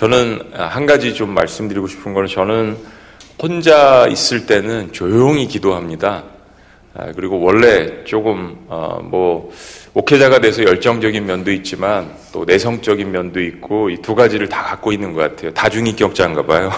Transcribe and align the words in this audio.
저는 0.00 0.40
한 0.54 0.86
가지 0.86 1.12
좀 1.12 1.34
말씀드리고 1.34 1.86
싶은 1.86 2.14
거는 2.14 2.26
저는 2.26 2.78
혼자 3.38 4.06
있을 4.08 4.46
때는 4.46 4.94
조용히 4.94 5.46
기도합니다. 5.46 6.24
아, 6.94 7.12
그리고 7.14 7.38
원래 7.38 8.02
조금 8.04 8.56
어, 8.68 8.98
뭐 9.02 9.52
목회자가 9.92 10.40
돼서 10.40 10.64
열정적인 10.64 11.26
면도 11.26 11.52
있지만 11.52 12.10
또 12.32 12.46
내성적인 12.46 13.10
면도 13.10 13.42
있고 13.42 13.90
이 13.90 13.98
두 13.98 14.14
가지를 14.14 14.48
다 14.48 14.62
갖고 14.62 14.90
있는 14.90 15.12
것 15.12 15.20
같아요. 15.20 15.52
다중인격자인가 15.52 16.46
봐요. 16.46 16.72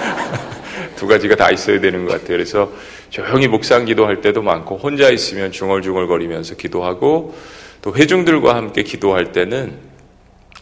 두 0.96 1.06
가지가 1.06 1.36
다 1.36 1.50
있어야 1.50 1.78
되는 1.78 2.06
것 2.06 2.12
같아요. 2.12 2.38
그래서 2.38 2.72
조용히 3.10 3.48
묵상 3.48 3.84
기도할 3.84 4.22
때도 4.22 4.40
많고 4.40 4.78
혼자 4.78 5.10
있으면 5.10 5.52
중얼중얼거리면서 5.52 6.54
기도하고 6.54 7.34
또 7.82 7.94
회중들과 7.94 8.56
함께 8.56 8.82
기도할 8.82 9.32
때는 9.32 9.89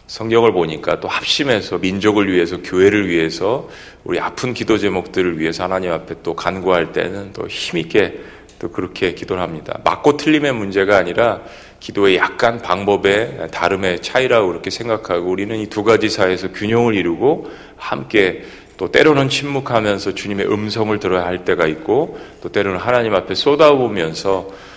성경을 0.09 0.53
보니까 0.53 1.01
또 1.01 1.07
합심해서 1.07 1.79
민족을 1.79 2.33
위해서 2.33 2.61
교회를 2.63 3.09
위해서 3.09 3.69
우리 4.05 4.19
아픈 4.19 4.55
기도 4.55 4.79
제목들을 4.79 5.39
위해서 5.39 5.65
하나님 5.65 5.93
앞에 5.93 6.17
또 6.23 6.35
간구할 6.35 6.93
때는 6.93 7.33
또 7.35 7.47
힘있게 7.47 8.19
또 8.59 8.71
그렇게 8.71 9.15
기도를 9.15 9.43
합니다. 9.43 9.79
맞고 9.85 10.17
틀림의 10.17 10.53
문제가 10.55 10.97
아니라 10.97 11.43
기도의 11.79 12.17
약간 12.17 12.61
방법의 12.61 13.49
다름의 13.53 14.01
차이라고 14.01 14.49
그렇게 14.49 14.71
생각하고 14.71 15.31
우리는 15.31 15.57
이 15.59 15.67
두 15.67 15.85
가지 15.85 16.09
사이에서 16.09 16.53
균형을 16.53 16.95
이루고 16.95 17.49
함께 17.77 18.43
또 18.79 18.91
때로는 18.91 19.29
침묵하면서 19.29 20.15
주님의 20.15 20.51
음성을 20.51 20.99
들어야 20.99 21.25
할 21.27 21.45
때가 21.45 21.67
있고 21.67 22.19
또 22.43 22.49
때로는 22.49 22.81
하나님 22.81 23.15
앞에 23.15 23.35
쏟아보면서 23.35 24.49
아, 24.51 24.68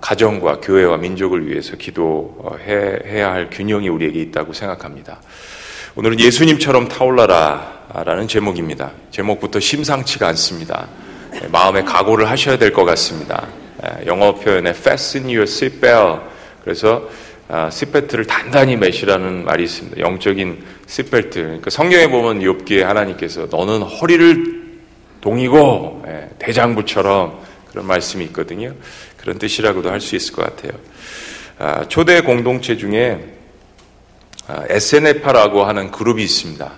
가정과 0.00 0.60
교회와 0.60 0.96
민족을 0.96 1.46
위해서 1.48 1.76
기도해야 1.76 3.30
할 3.32 3.48
균형이 3.50 3.88
우리에게 3.88 4.20
있다고 4.20 4.52
생각합니다. 4.52 5.20
오늘은 5.94 6.18
예수님처럼 6.18 6.88
타올라라 6.88 8.02
라는 8.04 8.26
제목입니다. 8.26 8.90
제목부터 9.10 9.60
심상치가 9.60 10.26
않습니다. 10.28 10.88
네, 11.32 11.46
마음의 11.48 11.84
각오를 11.84 12.28
하셔야 12.28 12.58
될 12.58 12.72
것 12.72 12.84
같습니다. 12.84 13.46
네, 13.82 14.06
영어 14.06 14.34
표현에 14.34 14.70
fasten 14.70 15.24
your 15.26 15.42
seatbelt. 15.42 16.20
그래서 16.64 17.08
아, 17.48 17.68
시벨트를 17.68 18.26
단단히 18.26 18.76
매시라는 18.76 19.44
말이 19.44 19.64
있습니다. 19.64 20.00
영적인 20.00 20.64
시벨트. 20.86 21.40
그러니까 21.42 21.70
성경에 21.70 22.08
보면 22.08 22.40
욥기에 22.40 22.80
하나님께서 22.80 23.46
너는 23.50 23.82
허리를 23.82 24.62
동이고 25.20 26.02
예, 26.08 26.30
대장부처럼 26.38 27.38
그런 27.70 27.86
말씀이 27.86 28.24
있거든요. 28.26 28.72
그런 29.22 29.38
뜻이라고도 29.38 29.90
할 29.90 30.00
수 30.00 30.16
있을 30.16 30.34
것 30.34 30.44
같아요. 30.44 30.72
아, 31.58 31.86
초대 31.88 32.20
공동체 32.20 32.76
중에 32.76 33.24
아, 34.48 34.64
SNF라고 34.68 35.64
하는 35.64 35.90
그룹이 35.92 36.22
있습니다. 36.22 36.72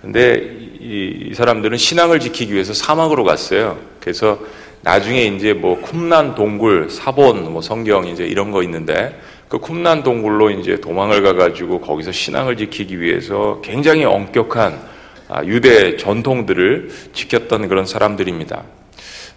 근데 0.00 0.34
이, 0.80 1.30
이, 1.30 1.34
사람들은 1.34 1.76
신앙을 1.76 2.20
지키기 2.20 2.52
위해서 2.52 2.72
사막으로 2.72 3.24
갔어요. 3.24 3.78
그래서 4.00 4.38
나중에 4.82 5.24
이제 5.24 5.52
뭐 5.52 5.80
쿰난 5.80 6.34
동굴, 6.34 6.90
사본, 6.90 7.52
뭐 7.52 7.60
성경 7.60 8.06
이제 8.06 8.24
이런 8.24 8.52
거 8.52 8.62
있는데 8.62 9.18
그 9.48 9.58
쿰난 9.58 10.02
동굴로 10.02 10.50
이제 10.50 10.76
도망을 10.80 11.22
가가지고 11.22 11.80
거기서 11.80 12.12
신앙을 12.12 12.56
지키기 12.56 13.00
위해서 13.00 13.60
굉장히 13.64 14.04
엄격한 14.04 14.94
아, 15.28 15.44
유대 15.44 15.96
전통들을 15.96 16.90
지켰던 17.14 17.66
그런 17.68 17.86
사람들입니다. 17.86 18.62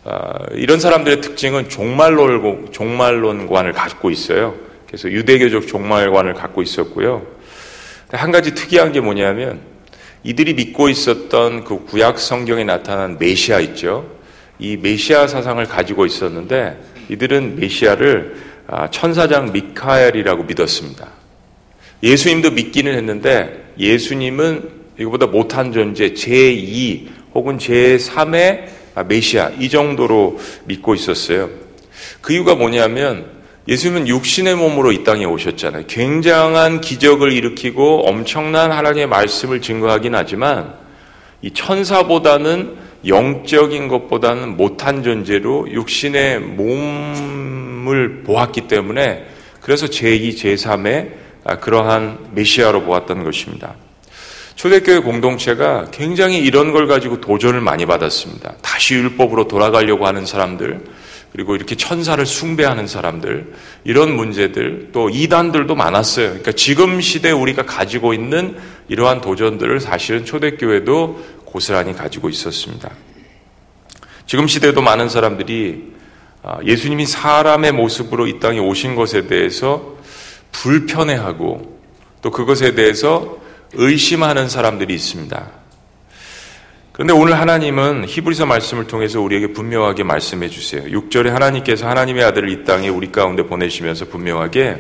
아, 0.10 0.46
이런 0.54 0.80
사람들의 0.80 1.20
특징은 1.20 1.68
종말론, 1.68 2.72
종말론관을 2.72 3.74
갖고 3.74 4.10
있어요. 4.10 4.56
그래서 4.88 5.12
유대교적 5.12 5.68
종말관을 5.68 6.34
갖고 6.34 6.62
있었고요. 6.62 7.28
한 8.12 8.32
가지 8.32 8.56
특이한 8.56 8.94
게 8.94 9.02
뭐냐면 9.02 9.60
이들이 10.24 10.54
믿고 10.54 10.88
있었던 10.88 11.66
그 11.66 11.84
구약 11.84 12.20
성경에 12.20 12.64
나타난 12.64 13.18
메시아 13.20 13.60
있죠. 13.60 14.10
이 14.60 14.78
메시아 14.78 15.28
사상을 15.28 15.64
가지고 15.66 16.06
있었는데 16.06 16.80
이들은 17.10 17.58
메시아를 17.58 18.36
아, 18.68 18.90
천사장 18.90 19.52
미카엘이라고 19.52 20.44
믿었습니다. 20.44 21.10
예수님도 22.02 22.52
믿기는 22.52 22.94
했는데 22.94 23.74
예수님은 23.78 24.70
이거보다 25.00 25.28
못한 25.28 25.74
존재 25.74 26.14
제2 26.14 27.08
혹은 27.34 27.58
제3의 27.58 28.62
아, 28.62 28.77
메시아 29.04 29.52
이 29.60 29.70
정도로 29.70 30.40
믿고 30.66 30.96
있었어요. 30.96 31.50
그 32.22 32.34
이유가 32.34 32.56
뭐냐면 32.56 33.38
예수님은 33.68 34.08
육신의 34.08 34.56
몸으로 34.56 34.92
이 34.92 35.04
땅에 35.04 35.26
오셨잖아요. 35.26 35.88
굉장한 35.88 36.80
기적을 36.82 37.34
일으키고 37.34 38.08
엄청난 38.08 38.72
하나님의 38.72 39.08
말씀을 39.08 39.62
증거하긴 39.62 40.16
하지만 40.16 40.76
이 41.42 41.52
천사보다는 41.52 42.76
영적인 43.06 43.88
것보다는 43.90 44.58
못한 44.58 45.04
존재로 45.04 45.72
육신의 45.72 46.40
몸을 46.40 48.24
보았기 48.24 48.68
때문에 48.68 49.26
그래서 49.62 49.86
제2, 49.86 50.36
제3의 50.36 51.12
아, 51.44 51.60
그러한 51.60 52.30
메시아로 52.34 52.84
보았던 52.84 53.24
것입니다. 53.24 53.76
초대교회 54.58 55.00
공동체가 55.00 55.86
굉장히 55.92 56.40
이런 56.40 56.72
걸 56.72 56.88
가지고 56.88 57.22
도전을 57.22 57.62
많이 57.62 57.86
받았습니다. 57.86 58.56
다시 58.64 58.96
율법으로 58.96 59.48
돌아가려고 59.48 60.08
하는 60.08 60.26
사람들, 60.26 60.84
그리고 61.32 61.56
이렇게 61.56 61.76
천사를 61.76 62.26
숭배하는 62.26 62.88
사람들, 62.88 63.54
이런 63.84 64.16
문제들, 64.16 64.90
또 64.92 65.12
이단들도 65.12 65.76
많았어요. 65.76 66.30
그러니까 66.30 66.54
지금 66.54 67.00
시대 67.02 67.30
우리가 67.30 67.68
가지고 67.68 68.16
있는 68.16 68.58
이러한 68.88 69.22
도전들을 69.22 69.80
사실은 69.80 70.26
초대교회도 70.26 71.24
고스란히 71.46 71.94
가지고 71.94 72.28
있었습니다. 72.28 72.90
지금 74.26 74.48
시대도 74.48 74.82
많은 74.82 75.08
사람들이 75.08 75.94
아, 76.42 76.58
예수님이 76.66 77.06
사람의 77.06 77.74
모습으로 77.74 78.26
이 78.26 78.40
땅에 78.40 78.58
오신 78.58 78.96
것에 78.96 79.28
대해서 79.28 79.98
불편해하고 80.52 81.80
또 82.24 82.32
그것에 82.32 82.74
대해서 82.74 83.38
의심하는 83.78 84.50
사람들이 84.50 84.94
있습니다. 84.94 85.52
그런데 86.92 87.14
오늘 87.14 87.40
하나님은 87.40 88.06
히브리서 88.08 88.48
말씀을 88.48 88.88
통해서 88.88 89.22
우리에게 89.22 89.54
분명하게 89.54 90.04
말씀해 90.04 90.50
주세요. 90.50 90.82
6절에 90.84 91.30
하나님께서 91.30 91.88
하나님의 91.88 92.24
아들을 92.24 92.50
이 92.50 92.64
땅에 92.66 92.90
우리 92.90 93.12
가운데 93.12 93.44
보내시면서 93.44 94.06
분명하게 94.06 94.78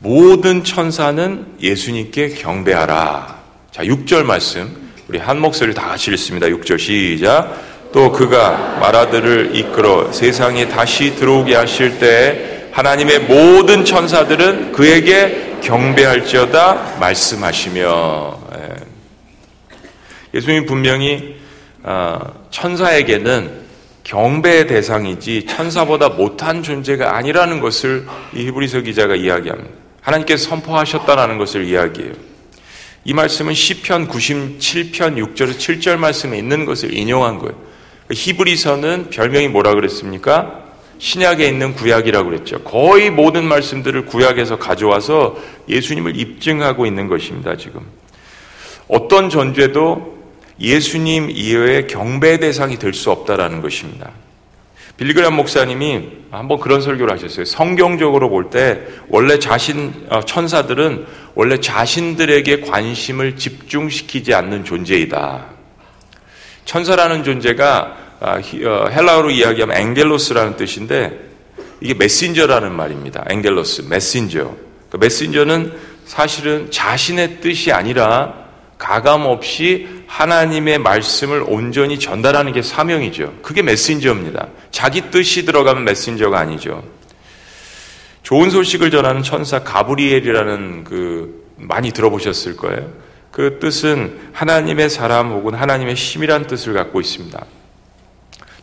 모든 0.00 0.64
천사는 0.64 1.46
예수님께 1.60 2.30
경배하라. 2.30 3.38
자, 3.70 3.84
6절 3.84 4.24
말씀. 4.24 4.88
우리 5.08 5.18
한 5.18 5.40
목소리를 5.40 5.74
다 5.74 5.86
같이 5.86 6.10
읽습니다. 6.10 6.48
6절 6.48 6.78
시작. 6.78 7.68
또 7.92 8.10
그가 8.10 8.78
말아들을 8.80 9.54
이끌어 9.54 10.12
세상에 10.12 10.68
다시 10.68 11.14
들어오게 11.14 11.54
하실 11.54 11.98
때 12.00 12.57
하나님의 12.78 13.18
모든 13.22 13.84
천사들은 13.84 14.70
그에게 14.70 15.56
경배할지어다 15.62 16.98
말씀하시며 17.00 18.40
예. 18.54 20.38
예수님 20.38 20.64
분명히 20.64 21.34
아, 21.82 22.20
천사에게는 22.50 23.66
경배의 24.04 24.68
대상이지 24.68 25.46
천사보다 25.46 26.10
못한 26.10 26.62
존재가 26.62 27.16
아니라는 27.16 27.58
것을 27.58 28.06
이 28.32 28.46
히브리서 28.46 28.82
기자가 28.82 29.16
이야기합니다. 29.16 29.70
하나님께서 30.00 30.48
선포하셨다는 30.48 31.36
것을 31.36 31.64
이야기해요. 31.64 32.12
이 33.04 33.12
말씀은 33.12 33.54
시편 33.54 34.06
97편 34.06 35.34
6절 35.34 35.56
7절 35.56 35.96
말씀에 35.96 36.38
있는 36.38 36.64
것을 36.64 36.96
인용한 36.96 37.40
거예요. 37.40 37.56
히브리서는 38.12 39.10
별명이 39.10 39.48
뭐라 39.48 39.74
그랬습니까? 39.74 40.67
신약에 40.98 41.46
있는 41.46 41.74
구약이라고 41.74 42.28
그랬죠. 42.30 42.58
거의 42.60 43.10
모든 43.10 43.44
말씀들을 43.44 44.06
구약에서 44.06 44.58
가져와서 44.58 45.36
예수님을 45.68 46.18
입증하고 46.18 46.86
있는 46.86 47.06
것입니다, 47.08 47.56
지금. 47.56 47.80
어떤 48.88 49.30
존재도 49.30 50.18
예수님 50.60 51.30
이외에 51.30 51.86
경배 51.86 52.40
대상이 52.40 52.78
될 52.78 52.94
수 52.94 53.10
없다라는 53.10 53.62
것입니다. 53.62 54.10
빌리그람 54.96 55.34
목사님이 55.34 56.08
한번 56.32 56.58
그런 56.58 56.80
설교를 56.82 57.14
하셨어요. 57.14 57.44
성경적으로 57.44 58.28
볼 58.28 58.50
때 58.50 58.80
원래 59.08 59.38
자신 59.38 59.94
어, 60.08 60.22
천사들은 60.22 61.06
원래 61.36 61.60
자신들에게 61.60 62.62
관심을 62.62 63.36
집중시키지 63.36 64.34
않는 64.34 64.64
존재이다. 64.64 65.44
천사라는 66.64 67.22
존재가 67.22 68.07
헬라어로 68.22 69.30
이야기하면 69.30 69.76
앵겔로스라는 69.76 70.56
뜻인데 70.56 71.28
이게 71.80 71.94
메신저라는 71.94 72.72
말입니다. 72.72 73.24
앵겔로스, 73.28 73.82
메신저. 73.82 74.54
그 74.90 74.96
메신저는 74.96 75.72
사실은 76.04 76.70
자신의 76.70 77.40
뜻이 77.40 77.70
아니라 77.70 78.34
가감 78.78 79.26
없이 79.26 79.88
하나님의 80.06 80.78
말씀을 80.78 81.44
온전히 81.46 81.98
전달하는 81.98 82.52
게 82.52 82.62
사명이죠. 82.62 83.34
그게 83.42 83.62
메신저입니다. 83.62 84.48
자기 84.70 85.10
뜻이 85.10 85.44
들어가면 85.44 85.84
메신저가 85.84 86.38
아니죠. 86.38 86.82
좋은 88.22 88.50
소식을 88.50 88.90
전하는 88.90 89.22
천사 89.22 89.62
가브리엘이라는 89.62 90.84
그 90.84 91.44
많이 91.56 91.92
들어보셨을 91.92 92.56
거예요. 92.56 92.92
그 93.30 93.58
뜻은 93.60 94.30
하나님의 94.32 94.90
사람 94.90 95.30
혹은 95.30 95.54
하나님의 95.54 95.94
힘이란 95.94 96.46
뜻을 96.46 96.72
갖고 96.72 97.00
있습니다. 97.00 97.44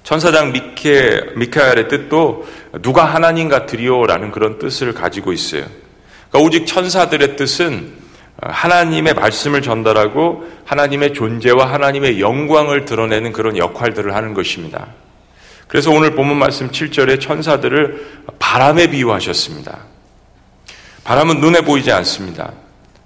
천사장 0.06 0.52
미케, 0.52 1.20
미카엘의 1.36 1.88
뜻도 1.88 2.48
누가 2.84 3.06
하나님 3.06 3.50
같으리오라는 3.50 4.30
그런 4.30 4.60
뜻을 4.60 4.94
가지고 4.94 5.34
있어요. 5.34 5.66
그러니까 6.30 6.48
오직 6.48 6.68
천사들의 6.68 7.36
뜻은 7.36 7.92
하나님의 8.40 9.16
말씀을 9.16 9.64
전달하고 9.64 10.46
하나님의 10.64 11.16
존재와 11.16 11.74
하나님의 11.74 12.22
영광을 12.22 12.86
드러내는 12.86 13.34
그런 13.34 13.58
역할들을 13.58 14.14
하는 14.14 14.36
것입니다. 14.36 14.90
그래서 15.68 15.90
오늘 15.90 16.12
본문 16.12 16.38
말씀 16.38 16.70
7절에 16.70 17.20
천사들을 17.20 18.26
바람에 18.38 18.92
비유하셨습니다. 18.92 19.80
바람은 21.04 21.40
눈에 21.40 21.62
보이지 21.62 21.92
않습니다. 21.92 22.54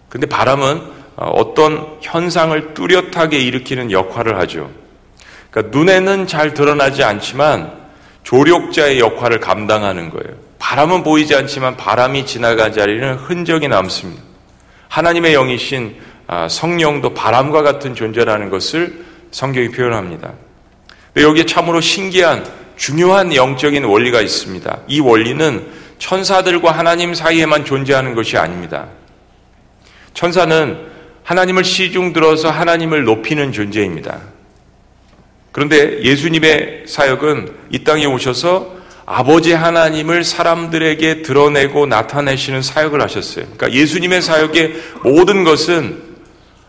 근데 0.10 0.28
바람은 0.28 0.82
어떤 1.16 1.98
현상을 2.02 2.74
뚜렷하게 2.74 3.40
일으키는 3.40 3.92
역할을 3.92 4.38
하죠. 4.40 4.79
그러니까 5.50 5.78
눈에는 5.78 6.28
잘 6.28 6.54
드러나지 6.54 7.04
않지만 7.04 7.72
조력자의 8.24 9.00
역할을 9.00 9.40
감당하는 9.40 10.10
거예요. 10.10 10.38
바람은 10.60 11.04
보이지 11.04 11.36
않지만 11.36 11.78
바람이 11.78 12.26
지나간 12.26 12.74
자리는 12.74 13.16
흔적이 13.16 13.68
남습니다. 13.68 14.22
하나님의 14.90 15.34
영이신 15.34 15.96
아, 16.28 16.48
성령도 16.48 17.16
바람과 17.16 17.64
같은 17.64 17.96
존재라는 17.96 18.52
것을 18.52 19.04
성경이 19.32 19.70
표현합니다. 19.70 20.34
여기에 21.18 21.46
참으로 21.46 21.82
신기한 21.82 22.46
중요한 22.78 23.34
영적인 23.34 23.84
원리가 23.84 24.22
있습니다. 24.22 24.80
이 24.88 25.00
원리는 25.00 25.68
천사들과 25.98 26.72
하나님 26.72 27.14
사이에만 27.14 27.66
존재하는 27.66 28.14
것이 28.14 28.38
아닙니다. 28.38 28.88
천사는 30.14 30.88
하나님을 31.24 31.64
시중 31.64 32.14
들어서 32.14 32.50
하나님을 32.50 33.04
높이는 33.04 33.52
존재입니다. 33.52 34.20
그런데 35.52 36.02
예수님의 36.04 36.84
사역은 36.88 37.52
이 37.72 37.84
땅에 37.84 38.06
오셔서 38.06 38.80
아버지 39.06 39.54
하나님을 39.54 40.24
사람들에게 40.24 41.24
드러내고 41.24 41.88
나타내시는 41.88 42.62
사역을 42.62 43.02
하셨어요. 43.02 43.46
그러니까 43.46 43.72
예수님의 43.72 44.22
사역의 44.22 44.74
모든 45.04 45.44
것은 45.44 46.10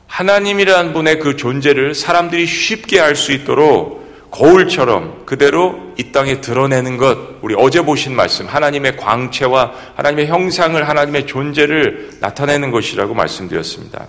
하나님이라는 0.06 0.92
분의 0.92 1.18
그 1.18 1.36
존재를 1.36 1.94
사람들이 1.94 2.46
쉽게 2.46 3.00
알 3.00 3.14
수 3.14 3.32
있도록 3.32 4.00
거울처럼 4.30 5.26
그대로 5.26 5.92
이 5.98 6.12
땅에 6.12 6.40
드러내는 6.40 6.96
것, 6.96 7.18
우리 7.42 7.54
어제 7.58 7.82
보신 7.82 8.14
말씀, 8.14 8.46
하나님의 8.46 8.96
광채와 8.96 9.72
하나님의 9.96 10.28
형상을, 10.28 10.88
하나님의 10.88 11.26
존재를 11.26 12.10
나타내는 12.20 12.70
것이라고 12.70 13.12
말씀드렸습니다. 13.12 14.06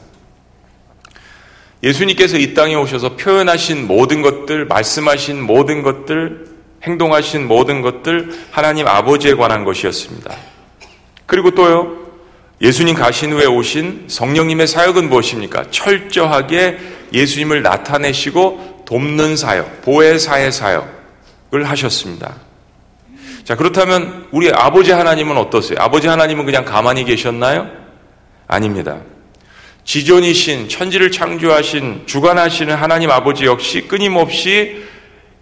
예수님께서 1.83 2.37
이 2.37 2.53
땅에 2.53 2.75
오셔서 2.75 3.15
표현하신 3.15 3.87
모든 3.87 4.21
것들, 4.21 4.65
말씀하신 4.65 5.41
모든 5.41 5.81
것들, 5.81 6.45
행동하신 6.83 7.47
모든 7.47 7.81
것들 7.81 8.31
하나님 8.51 8.87
아버지에 8.87 9.35
관한 9.35 9.63
것이었습니다. 9.63 10.35
그리고 11.25 11.51
또요, 11.51 11.97
예수님 12.61 12.95
가신 12.95 13.33
후에 13.33 13.45
오신 13.45 14.05
성령님의 14.07 14.67
사역은 14.67 15.09
무엇입니까? 15.09 15.71
철저하게 15.71 16.77
예수님을 17.11 17.63
나타내시고 17.63 18.83
돕는 18.85 19.35
사역, 19.35 19.81
보혜사의 19.81 20.51
사역을 20.51 21.63
하셨습니다. 21.63 22.35
자, 23.43 23.55
그렇다면 23.55 24.27
우리 24.31 24.51
아버지 24.51 24.91
하나님은 24.91 25.37
어떠세요? 25.37 25.79
아버지 25.79 26.07
하나님은 26.07 26.45
그냥 26.45 26.63
가만히 26.63 27.03
계셨나요? 27.03 27.67
아닙니다. 28.47 28.97
지존이신 29.83 30.69
천지를 30.69 31.11
창조하신 31.11 32.03
주관하시는 32.05 32.73
하나님 32.75 33.09
아버지 33.11 33.45
역시 33.45 33.81
끊임없이 33.87 34.83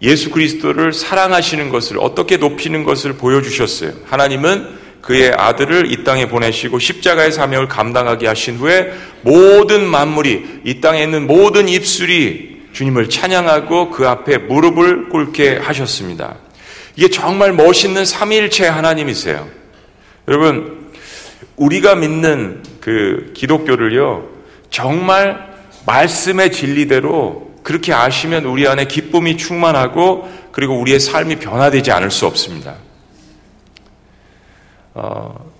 예수 0.02 0.30
그리스도를 0.30 0.92
사랑하시는 0.92 1.68
것을 1.68 1.98
어떻게 1.98 2.38
높이는 2.38 2.84
것을 2.84 3.14
보여주셨어요. 3.14 3.92
하나님은 4.06 4.80
그의 5.02 5.32
아들을 5.32 5.92
이 5.92 6.04
땅에 6.04 6.28
보내시고 6.28 6.78
십자가의 6.78 7.32
사명을 7.32 7.68
감당하게 7.68 8.26
하신 8.26 8.56
후에 8.56 8.92
모든 9.22 9.86
만물이 9.86 10.60
이 10.64 10.80
땅에 10.80 11.02
있는 11.02 11.26
모든 11.26 11.68
입술이 11.68 12.60
주님을 12.72 13.08
찬양하고 13.08 13.90
그 13.90 14.08
앞에 14.08 14.38
무릎을 14.38 15.08
꿇게 15.08 15.56
하셨습니다. 15.56 16.36
이게 16.96 17.08
정말 17.08 17.52
멋있는 17.52 18.04
삼위일체 18.04 18.66
하나님이세요. 18.66 19.48
여러분 20.28 20.79
우리가 21.60 21.94
믿는 21.94 22.62
그 22.80 23.32
기독교를요, 23.36 24.26
정말 24.70 25.50
말씀의 25.84 26.52
진리대로 26.52 27.50
그렇게 27.62 27.92
아시면 27.92 28.46
우리 28.46 28.66
안에 28.66 28.86
기쁨이 28.86 29.36
충만하고 29.36 30.26
그리고 30.52 30.78
우리의 30.80 30.98
삶이 30.98 31.36
변화되지 31.36 31.92
않을 31.92 32.10
수 32.10 32.26
없습니다. 32.26 32.76
어, 34.94 35.50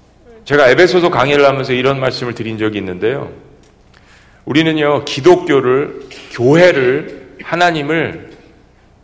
제가 0.47 0.71
에베소서 0.71 1.11
강의를 1.11 1.45
하면서 1.45 1.75
이런 1.75 2.01
말씀을 2.01 2.35
드린 2.35 2.57
적이 2.57 2.79
있는데요. 2.79 3.31
우리는요, 4.47 5.05
기독교를, 5.05 6.09
교회를, 6.33 7.37
하나님을 7.43 8.31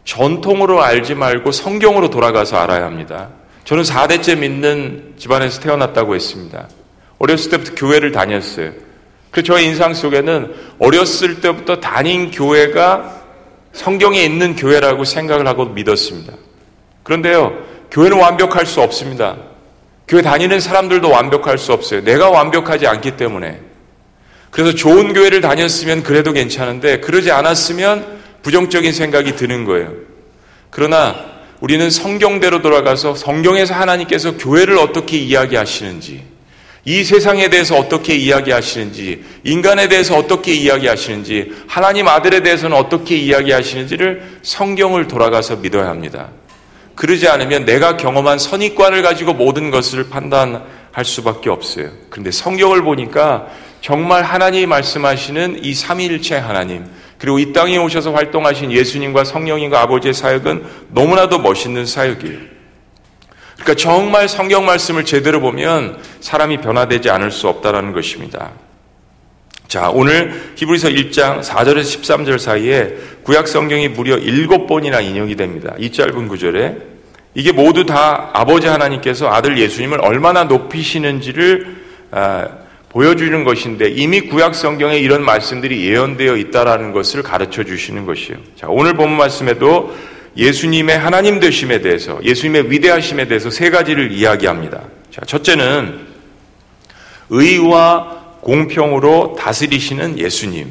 전통으로 0.04 0.82
알지 0.82 1.14
말고 1.14 1.52
성경으로 1.52 2.08
돌아가서 2.08 2.56
알아야 2.56 2.87
합니다. 2.87 3.28
저는 3.64 3.82
4대째 3.82 4.38
믿는 4.38 5.14
집안에서 5.19 5.60
태어났다고 5.60 6.14
했습니다. 6.14 6.69
어렸을 7.18 7.50
때부터 7.50 7.74
교회를 7.74 8.12
다녔어요. 8.12 8.72
그 9.30 9.42
저의 9.42 9.66
인상 9.66 9.94
속에는 9.94 10.54
어렸을 10.78 11.40
때부터 11.40 11.80
다닌 11.80 12.30
교회가 12.30 13.22
성경에 13.72 14.22
있는 14.22 14.56
교회라고 14.56 15.04
생각을 15.04 15.46
하고 15.46 15.66
믿었습니다. 15.66 16.32
그런데요, 17.02 17.56
교회는 17.90 18.18
완벽할 18.18 18.66
수 18.66 18.80
없습니다. 18.80 19.36
교회 20.08 20.22
다니는 20.22 20.60
사람들도 20.60 21.10
완벽할 21.10 21.58
수 21.58 21.72
없어요. 21.72 22.02
내가 22.02 22.30
완벽하지 22.30 22.86
않기 22.86 23.16
때문에. 23.16 23.60
그래서 24.50 24.74
좋은 24.74 25.12
교회를 25.12 25.40
다녔으면 25.40 26.02
그래도 26.02 26.32
괜찮은데, 26.32 27.00
그러지 27.00 27.30
않았으면 27.30 28.16
부정적인 28.42 28.92
생각이 28.92 29.36
드는 29.36 29.64
거예요. 29.64 29.92
그러나 30.70 31.14
우리는 31.60 31.90
성경대로 31.90 32.62
돌아가서 32.62 33.14
성경에서 33.14 33.74
하나님께서 33.74 34.36
교회를 34.36 34.79
어떻게 34.79 35.19
이야기하시는지, 35.19 36.22
이 36.88 37.02
세상에 37.02 37.48
대해서 37.50 37.76
어떻게 37.76 38.14
이야기하시는지, 38.14 39.24
인간에 39.43 39.88
대해서 39.88 40.16
어떻게 40.16 40.55
이야기하시는지, 40.55 41.52
하나님 41.66 42.06
아들에 42.06 42.44
대해서는 42.44 42.76
어떻게 42.76 43.16
이야기하시는지를 43.16 44.38
성경을 44.43 45.08
돌아가서 45.08 45.56
믿어야 45.56 45.88
합니다. 45.88 46.28
그러지 46.94 47.26
않으면 47.26 47.64
내가 47.64 47.96
경험한 47.96 48.38
선입관을 48.38 49.02
가지고 49.02 49.34
모든 49.34 49.72
것을 49.72 50.08
판단할 50.08 51.05
수밖에 51.05 51.50
없어요. 51.50 51.90
그런데 52.08 52.31
성경을 52.31 52.82
보니까 52.82 53.48
정말 53.81 54.22
하나님이 54.22 54.66
말씀하시는 54.66 55.64
이 55.64 55.74
삼위일체 55.74 56.36
하나님, 56.36 56.86
그리고 57.19 57.40
이 57.40 57.52
땅에 57.52 57.78
오셔서 57.78 58.12
활동하신 58.12 58.70
예수님과 58.70 59.24
성령님과 59.24 59.81
아버지의 59.82 60.14
사역은 60.14 60.64
너무나도 60.90 61.40
멋있는 61.40 61.84
사역이에요. 61.84 62.56
그러니까 63.67 63.75
정말 63.75 64.29
성경 64.29 64.65
말씀을 64.65 65.05
제대로 65.05 65.41
보면 65.41 65.99
사람이 66.20 66.58
변화되지 66.58 67.11
않을 67.11 67.32
수 67.32 67.49
없다라는 67.49 67.93
것입니다. 67.93 68.53
자, 69.67 69.91
오늘 69.91 70.53
히브리서 70.55 70.91
1장 70.91 71.43
4절에서 71.43 71.82
13절 71.82 72.39
사이에 72.39 72.94
구약 73.25 73.49
성경이 73.49 73.89
무려 73.89 74.17
7번이나 74.19 75.05
인용이 75.05 75.35
됩니다. 75.35 75.75
이 75.79 75.91
짧은 75.91 76.29
구절에 76.29 76.77
이게 77.35 77.51
모두 77.51 77.85
다 77.85 78.31
아버지 78.32 78.69
하나님께서 78.69 79.29
아들 79.29 79.58
예수님을 79.58 80.01
얼마나 80.01 80.44
높이시는지를 80.44 81.67
아, 82.13 82.49
보여주는 82.91 83.43
것인데 83.43 83.89
이미 83.89 84.20
구약 84.20 84.55
성경에 84.55 84.96
이런 84.96 85.25
말씀들이 85.25 85.85
예언되어 85.89 86.37
있다라는 86.37 86.93
것을 86.93 87.25
가르쳐 87.25 87.65
주시는 87.65 88.06
것이에요. 88.06 88.39
자, 88.55 88.69
오늘 88.70 88.94
본 88.94 89.11
말씀에도 89.11 89.93
예수님의 90.36 90.98
하나님 90.98 91.40
되심에 91.40 91.81
대해서, 91.81 92.20
예수님의 92.22 92.70
위대하심에 92.70 93.26
대해서 93.26 93.50
세 93.50 93.70
가지를 93.70 94.12
이야기합니다. 94.12 94.82
자, 95.10 95.22
첫째는 95.24 96.06
의와 97.31 98.36
공평으로 98.40 99.36
다스리시는 99.38 100.19
예수님. 100.19 100.70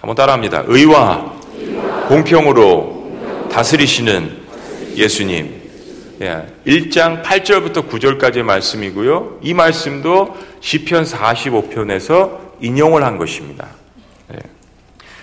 한번 0.00 0.16
따라합니다. 0.16 0.64
의와, 0.66 1.34
공평으로 2.08 3.48
다스리시는 3.52 4.38
예수님. 4.96 5.60
예, 6.22 6.46
1장 6.66 7.22
8절부터 7.22 7.88
9절까지의 7.88 8.42
말씀이고요. 8.42 9.38
이 9.42 9.54
말씀도 9.54 10.36
시편 10.60 11.04
45편에서 11.04 12.38
인용을 12.60 13.02
한 13.04 13.16
것입니다. 13.16 13.68
예. 14.34 14.38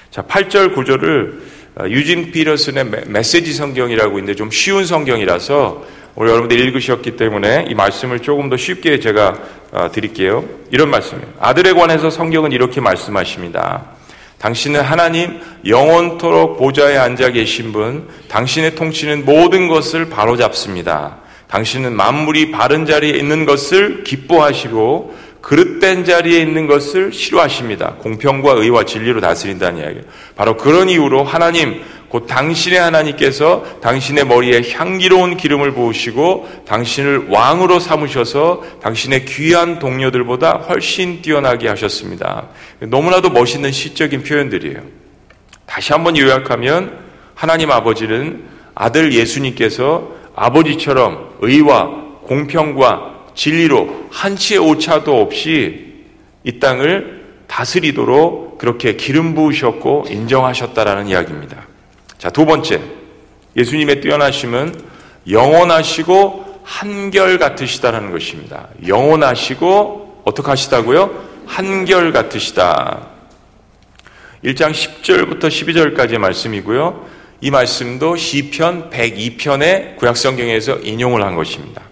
자, 0.10 0.24
8절 0.24 0.74
9절을 0.74 1.40
어, 1.40 1.57
유진 1.86 2.32
피러슨의 2.32 2.86
메시지 3.08 3.54
성경이라고 3.54 4.18
있는데 4.20 4.36
좀 4.36 4.50
쉬운 4.52 4.86
성경이라서 4.86 5.84
우리 6.16 6.30
여러분들 6.32 6.60
읽으셨기 6.60 7.16
때문에 7.16 7.68
이 7.70 7.76
말씀을 7.76 8.22
조금 8.22 8.50
더 8.50 8.58
쉽게 8.58 9.00
제가 9.00 9.38
어, 9.72 9.90
드릴게요. 9.92 10.46
이런 10.72 10.90
말씀이에요. 10.90 11.28
아들에 11.40 11.74
관해서 11.74 12.10
성경은 12.10 12.52
이렇게 12.52 12.82
말씀하십니다. 12.82 13.98
당신은 14.40 14.82
하나님 14.82 15.40
영원토록 15.66 16.58
보좌에 16.58 16.98
앉아 16.98 17.32
계신 17.32 17.72
분, 17.72 18.08
당신의 18.30 18.76
통치는 18.76 19.26
모든 19.26 19.68
것을 19.68 20.10
바로잡습니다. 20.10 21.18
당신은 21.48 21.96
만물이 21.96 22.52
바른 22.52 22.86
자리에 22.86 23.12
있는 23.12 23.46
것을 23.46 24.04
기뻐하시고 24.04 25.16
그릇된 25.48 26.04
자리에 26.04 26.42
있는 26.42 26.68
것을 26.68 27.14
싫어하십니다. 27.14 27.96
공평과 28.00 28.52
의와 28.52 28.84
진리로 28.84 29.22
다스린다는 29.22 29.80
이야기예요. 29.80 30.04
바로 30.36 30.58
그런 30.58 30.90
이유로 30.90 31.24
하나님 31.24 31.82
곧 32.10 32.28
당신의 32.28 32.78
하나님께서 32.78 33.64
당신의 33.82 34.28
머리에 34.28 34.62
향기로운 34.70 35.38
기름을 35.38 35.72
부으시고 35.72 36.64
당신을 36.68 37.30
왕으로 37.30 37.80
삼으셔서 37.80 38.62
당신의 38.82 39.24
귀한 39.24 39.80
동료들보다 39.80 40.66
훨씬 40.68 41.22
뛰어나게 41.22 41.70
하셨습니다. 41.70 42.50
너무나도 42.82 43.30
멋있는 43.30 43.72
시적인 43.72 44.24
표현들이에요. 44.24 44.82
다시 45.66 45.94
한번 45.94 46.18
요약하면 46.18 47.00
하나님 47.36 47.72
아버지는 47.72 48.44
아들 48.76 49.14
예수님께서 49.14 50.12
아버지처럼 50.36 51.38
의와 51.40 51.86
공평과 52.24 53.17
진리로 53.38 54.08
한치의 54.12 54.60
오차도 54.60 55.22
없이 55.22 55.94
이 56.44 56.60
땅을 56.60 57.46
다스리도록 57.48 58.58
그렇게 58.58 58.96
기름 58.96 59.36
부으셨고 59.36 60.08
인정하셨다라는 60.10 61.08
이야기입니다. 61.08 61.68
자, 62.18 62.32
두 62.32 62.46
번째. 62.46 62.82
예수님의 63.56 64.02
뛰어나심은 64.02 64.74
영원하시고 65.30 66.62
한결 66.64 67.38
같으시다라는 67.38 68.12
것입니다. 68.12 68.70
영원하시고 68.86 70.24
어떻게 70.26 70.50
하시다고요? 70.50 71.28
한결 71.46 72.12
같으시다. 72.12 73.08
1장 74.44 74.72
10절부터 74.72 75.44
12절까지의 75.44 76.18
말씀이고요. 76.18 77.06
이 77.42 77.52
말씀도 77.52 78.16
시편 78.16 78.90
102편의 78.90 79.98
구약 79.98 80.18
성경에서 80.18 80.80
인용을 80.80 81.24
한 81.24 81.36
것입니다. 81.36 81.87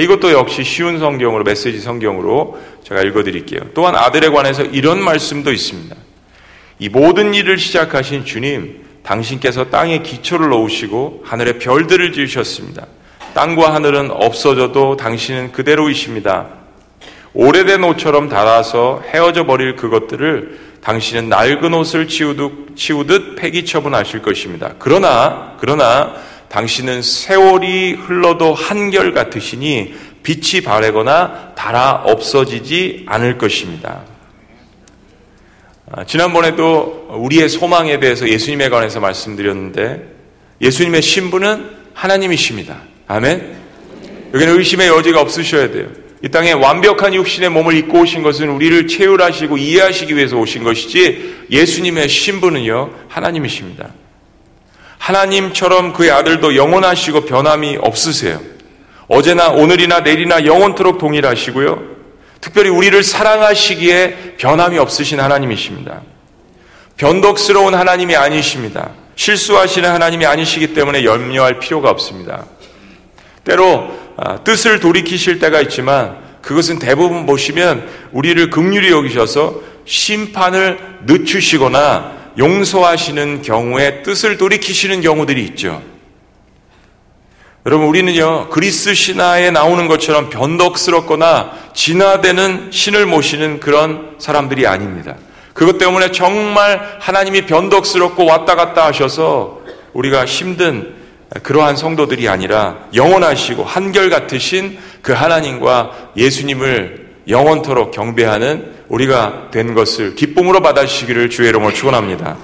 이것도 0.00 0.32
역시 0.32 0.62
쉬운 0.62 0.98
성경으로 0.98 1.44
메시지 1.44 1.80
성경으로 1.80 2.58
제가 2.84 3.02
읽어 3.02 3.22
드릴게요. 3.22 3.60
또한 3.74 3.96
아들에 3.96 4.28
관해서 4.28 4.62
이런 4.62 5.02
말씀도 5.02 5.52
있습니다. 5.52 5.96
이 6.78 6.88
모든 6.88 7.32
일을 7.34 7.58
시작하신 7.58 8.24
주님 8.24 8.84
당신께서 9.02 9.70
땅에 9.70 10.02
기초를 10.02 10.48
놓으시고 10.48 11.22
하늘에 11.24 11.58
별들을 11.58 12.12
지으셨습니다. 12.12 12.86
땅과 13.34 13.74
하늘은 13.74 14.10
없어져도 14.10 14.96
당신은 14.96 15.52
그대로이십니다. 15.52 16.48
오래된 17.32 17.84
옷처럼 17.84 18.28
닳아서 18.28 19.02
헤어져 19.12 19.44
버릴 19.44 19.76
그것들을 19.76 20.58
당신은 20.80 21.28
낡은 21.28 21.74
옷을 21.74 22.08
치우듯, 22.08 22.76
치우듯 22.76 23.36
폐기 23.36 23.64
처분하실 23.64 24.22
것입니다. 24.22 24.74
그러나, 24.78 25.56
그러나 25.60 26.14
당신은 26.48 27.02
세월이 27.02 27.92
흘러도 27.92 28.54
한결 28.54 29.12
같으시니 29.12 29.94
빛이 30.22 30.62
바래거나 30.62 31.54
달아 31.54 32.02
없어지지 32.04 33.04
않을 33.06 33.38
것입니다. 33.38 34.02
아, 35.92 36.04
지난번에도 36.04 37.08
우리의 37.10 37.48
소망에 37.48 38.00
대해서 38.00 38.28
예수님에 38.28 38.68
관해서 38.68 38.98
말씀드렸는데 38.98 40.02
예수님의 40.60 41.02
신부는 41.02 41.70
하나님이십니다. 41.94 42.82
아멘. 43.06 43.56
여기는 44.34 44.58
의심의 44.58 44.88
여지가 44.88 45.20
없으셔야 45.20 45.70
돼요. 45.70 45.88
이 46.24 46.28
땅에 46.28 46.52
완벽한 46.52 47.14
육신의 47.14 47.50
몸을 47.50 47.74
입고 47.76 48.00
오신 48.00 48.22
것은 48.22 48.48
우리를 48.48 48.88
체휼하시고 48.88 49.58
이해하시기 49.58 50.16
위해서 50.16 50.36
오신 50.36 50.64
것이지 50.64 51.36
예수님의 51.50 52.08
신부는요 52.08 52.90
하나님이십니다. 53.08 53.90
하나님처럼 55.06 55.92
그의 55.92 56.10
아들도 56.10 56.56
영원하시고 56.56 57.26
변함이 57.26 57.78
없으세요. 57.80 58.40
어제나 59.06 59.50
오늘이나 59.50 60.00
내일이나 60.00 60.44
영원토록 60.44 60.98
동일하시고요. 60.98 61.80
특별히 62.40 62.70
우리를 62.70 63.00
사랑하시기에 63.04 64.34
변함이 64.36 64.78
없으신 64.78 65.20
하나님이십니다. 65.20 66.02
변덕스러운 66.96 67.74
하나님이 67.74 68.16
아니십니다. 68.16 68.90
실수하시는 69.14 69.88
하나님이 69.88 70.26
아니시기 70.26 70.74
때문에 70.74 71.04
염려할 71.04 71.60
필요가 71.60 71.90
없습니다. 71.90 72.46
때로 73.44 73.88
아, 74.16 74.38
뜻을 74.42 74.80
돌이키실 74.80 75.38
때가 75.38 75.60
있지만 75.62 76.16
그것은 76.42 76.80
대부분 76.80 77.26
보시면 77.26 77.88
우리를 78.10 78.50
극률이 78.50 78.90
여기셔서 78.90 79.60
심판을 79.84 80.78
늦추시거나 81.06 82.16
용서하시는 82.38 83.42
경우에 83.42 84.02
뜻을 84.02 84.36
돌이키시는 84.36 85.00
경우들이 85.00 85.44
있죠. 85.46 85.82
여러분 87.64 87.88
우리는요 87.88 88.48
그리스 88.50 88.94
신화에 88.94 89.50
나오는 89.50 89.88
것처럼 89.88 90.30
변덕스럽거나 90.30 91.50
진화되는 91.74 92.70
신을 92.70 93.06
모시는 93.06 93.58
그런 93.58 94.14
사람들이 94.18 94.66
아닙니다. 94.66 95.16
그것 95.52 95.78
때문에 95.78 96.12
정말 96.12 96.98
하나님이 97.00 97.46
변덕스럽고 97.46 98.24
왔다 98.24 98.54
갔다 98.54 98.86
하셔서 98.86 99.62
우리가 99.94 100.26
힘든 100.26 100.94
그러한 101.42 101.76
성도들이 101.76 102.28
아니라 102.28 102.76
영원하시고 102.94 103.64
한결 103.64 104.10
같으신 104.10 104.78
그 105.02 105.12
하나님과 105.12 106.12
예수님을 106.16 107.06
영원토록 107.28 107.90
경배하는 107.90 108.75
우리가 108.88 109.50
된 109.50 109.74
것을 109.74 110.14
기쁨으로 110.14 110.60
받아주시기를 110.62 111.30
주의 111.30 111.48
이름으로 111.48 111.72
축원합니다. 111.72 112.36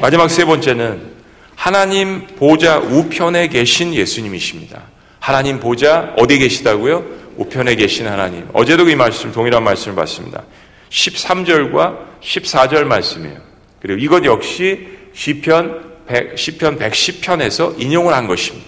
마지막 0.00 0.28
세 0.28 0.44
번째는 0.44 1.18
하나님 1.54 2.26
보좌 2.36 2.78
우편에 2.78 3.48
계신 3.48 3.94
예수님이십니다. 3.94 4.82
하나님 5.18 5.60
보좌 5.60 6.14
어디 6.16 6.38
계시다고요? 6.38 7.04
우편에 7.36 7.74
계신 7.76 8.06
하나님. 8.06 8.48
어제도 8.52 8.88
이 8.88 8.94
말씀, 8.94 9.32
동일한 9.32 9.62
말씀을 9.62 9.96
봤습니다. 9.96 10.44
13절과 10.90 11.98
14절 12.20 12.84
말씀이에요. 12.84 13.38
그리고 13.80 14.00
이것 14.00 14.24
역시 14.24 14.88
시편 15.12 15.88
100, 16.06 16.38
시편 16.38 16.78
110편에서 16.78 17.80
인용을 17.80 18.14
한 18.14 18.26
것입니다. 18.26 18.66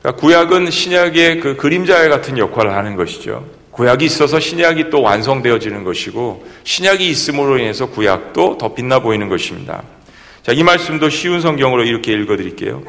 그러니까 0.00 0.20
구약은 0.20 0.70
신약의 0.70 1.40
그 1.40 1.56
그림자 1.56 2.08
같은 2.08 2.38
역할을 2.38 2.74
하는 2.74 2.96
것이죠. 2.96 3.59
구약이 3.80 4.04
있어서 4.04 4.38
신약이 4.38 4.90
또 4.90 5.00
완성되어지는 5.00 5.84
것이고 5.84 6.46
신약이 6.64 7.08
있음으로 7.08 7.56
인해서 7.56 7.86
구약도 7.86 8.58
더 8.58 8.74
빛나 8.74 8.98
보이는 8.98 9.30
것입니다. 9.30 9.84
자, 10.42 10.52
이 10.52 10.62
말씀도 10.62 11.08
쉬운 11.08 11.40
성경으로 11.40 11.84
이렇게 11.84 12.12
읽어 12.12 12.36
드릴게요. 12.36 12.82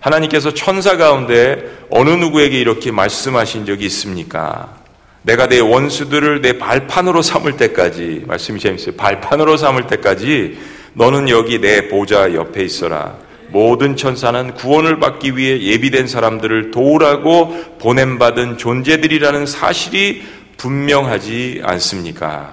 하나님께서 0.00 0.52
천사 0.52 0.96
가운데 0.96 1.62
어느 1.90 2.10
누구에게 2.10 2.58
이렇게 2.58 2.90
말씀하신 2.90 3.66
적이 3.66 3.86
있습니까? 3.86 4.74
내가 5.22 5.46
내 5.46 5.60
원수들을 5.60 6.40
내 6.40 6.58
발판으로 6.58 7.22
삼을 7.22 7.56
때까지, 7.56 8.24
말씀이 8.26 8.58
재밌어요. 8.58 8.96
발판으로 8.96 9.56
삼을 9.56 9.86
때까지 9.86 10.58
너는 10.94 11.28
여기 11.28 11.60
내 11.60 11.86
보좌 11.86 12.34
옆에 12.34 12.64
있어라. 12.64 13.16
모든 13.48 13.96
천사는 13.96 14.54
구원을 14.54 14.98
받기 14.98 15.36
위해 15.36 15.60
예비된 15.60 16.06
사람들을 16.06 16.70
도우라고 16.70 17.78
보냄받은 17.78 18.58
존재들이라는 18.58 19.46
사실이 19.46 20.22
분명하지 20.56 21.62
않습니까? 21.64 22.52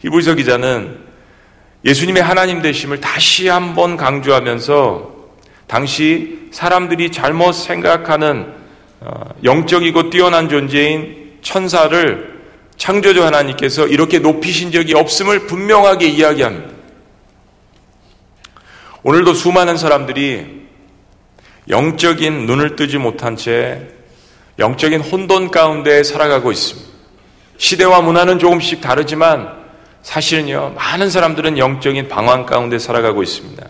히브리서 0.00 0.34
기자는 0.34 0.98
예수님의 1.84 2.22
하나님 2.22 2.62
되심을 2.62 3.00
다시 3.00 3.48
한번 3.48 3.96
강조하면서 3.96 5.20
당시 5.66 6.48
사람들이 6.50 7.12
잘못 7.12 7.52
생각하는 7.52 8.60
어, 9.00 9.24
영적이고 9.44 10.10
뛰어난 10.10 10.48
존재인 10.48 11.38
천사를 11.42 12.40
창조주 12.76 13.24
하나님께서 13.24 13.86
이렇게 13.86 14.18
높이신 14.18 14.72
적이 14.72 14.94
없음을 14.94 15.46
분명하게 15.46 16.08
이야기합니다. 16.08 16.79
오늘도 19.02 19.32
수많은 19.34 19.76
사람들이 19.76 20.60
영적인 21.68 22.46
눈을 22.46 22.76
뜨지 22.76 22.98
못한 22.98 23.36
채 23.36 23.88
영적인 24.58 25.00
혼돈 25.00 25.50
가운데 25.50 26.02
살아가고 26.02 26.52
있습니다. 26.52 26.90
시대와 27.56 28.02
문화는 28.02 28.38
조금씩 28.38 28.80
다르지만 28.80 29.58
사실은요, 30.02 30.74
많은 30.76 31.10
사람들은 31.10 31.58
영적인 31.58 32.08
방황 32.08 32.44
가운데 32.46 32.78
살아가고 32.78 33.22
있습니다. 33.22 33.66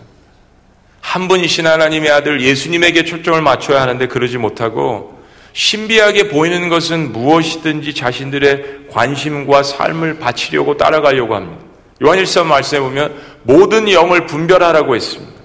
한 0.99 1.27
분이신 1.27 1.65
하나님의 1.67 2.11
아들 2.11 2.41
예수님에게 2.41 3.05
초점을 3.05 3.41
맞춰야 3.41 3.81
하는데 3.81 4.07
그러지 4.07 4.37
못하고 4.37 5.19
신비하게 5.53 6.29
보이는 6.29 6.69
것은 6.69 7.11
무엇이든지 7.11 7.93
자신들의 7.93 8.87
관심과 8.89 9.63
삶을 9.63 10.19
바치려고 10.19 10.77
따라가려고 10.77 11.35
합니다. 11.35 11.71
요한일서 12.03 12.43
말씀에 12.45 12.79
보면 12.79 13.13
모든 13.43 13.89
영을 13.91 14.25
분별하라고 14.25 14.95
했습니다. 14.95 15.41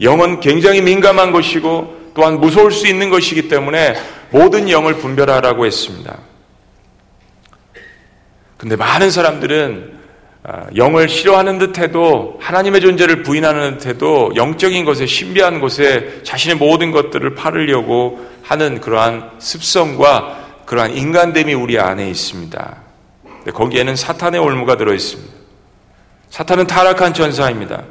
영은 0.00 0.40
굉장히 0.40 0.82
민감한 0.82 1.32
것이고 1.32 2.12
또한 2.14 2.40
무서울 2.40 2.72
수 2.72 2.86
있는 2.86 3.10
것이기 3.10 3.48
때문에 3.48 3.94
모든 4.30 4.70
영을 4.70 4.94
분별하라고 4.94 5.66
했습니다. 5.66 6.18
근데 8.56 8.76
많은 8.76 9.10
사람들은 9.10 9.96
아, 10.48 10.66
영을 10.76 11.08
싫어하는 11.08 11.58
듯해도 11.58 12.38
하나님의 12.40 12.80
존재를 12.80 13.24
부인하는 13.24 13.78
듯해도 13.78 14.32
영적인 14.36 14.84
것에 14.84 15.04
신비한 15.04 15.60
곳에 15.60 16.20
자신의 16.22 16.56
모든 16.56 16.92
것들을 16.92 17.34
팔으려고 17.34 18.24
하는 18.42 18.80
그러한 18.80 19.32
습성과 19.38 20.62
그러한 20.64 20.96
인간됨이 20.96 21.52
우리 21.52 21.80
안에 21.80 22.08
있습니다. 22.08 22.76
거기에는 23.52 23.96
사탄의 23.96 24.40
올무가 24.40 24.76
들어 24.76 24.94
있습니다. 24.94 25.35
사탄은 26.36 26.66
타락한 26.66 27.14
천사입니다. 27.14 27.84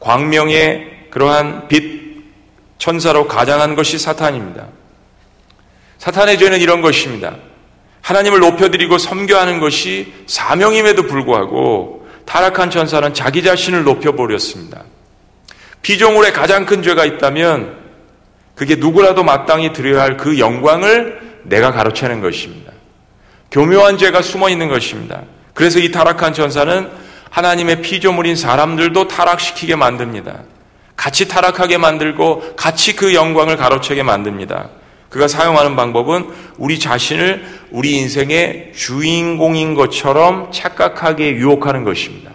광명의 0.00 1.08
그러한 1.10 1.68
빛 1.68 2.24
천사로 2.78 3.28
가장한 3.28 3.74
것이 3.74 3.98
사탄입니다. 3.98 4.68
사탄의 5.98 6.38
죄는 6.38 6.60
이런 6.60 6.80
것입니다. 6.80 7.36
하나님을 8.00 8.40
높여드리고 8.40 8.96
섬겨하는 8.96 9.60
것이 9.60 10.14
사명임에도 10.26 11.02
불구하고 11.02 12.08
타락한 12.24 12.70
천사는 12.70 13.12
자기 13.12 13.42
자신을 13.42 13.84
높여버렸습니다. 13.84 14.84
피조물의 15.82 16.32
가장 16.32 16.64
큰 16.64 16.82
죄가 16.82 17.04
있다면 17.04 17.80
그게 18.54 18.76
누구라도 18.76 19.24
마땅히 19.24 19.74
드려야 19.74 20.04
할 20.04 20.16
그 20.16 20.38
영광을 20.38 21.20
내가 21.42 21.70
가로채는 21.70 22.22
것입니다. 22.22 22.72
교묘한 23.50 23.98
죄가 23.98 24.22
숨어 24.22 24.48
있는 24.48 24.70
것입니다. 24.70 25.24
그래서 25.52 25.78
이 25.80 25.92
타락한 25.92 26.32
천사는 26.32 27.03
하나님의 27.34 27.82
피조물인 27.82 28.36
사람들도 28.36 29.08
타락시키게 29.08 29.74
만듭니다. 29.74 30.42
같이 30.94 31.26
타락하게 31.26 31.78
만들고 31.78 32.54
같이 32.54 32.94
그 32.94 33.12
영광을 33.12 33.56
가로채게 33.56 34.04
만듭니다. 34.04 34.70
그가 35.08 35.26
사용하는 35.26 35.74
방법은 35.74 36.28
우리 36.58 36.78
자신을 36.78 37.44
우리 37.72 37.96
인생의 37.96 38.72
주인공인 38.76 39.74
것처럼 39.74 40.52
착각하게 40.52 41.32
유혹하는 41.32 41.82
것입니다. 41.82 42.30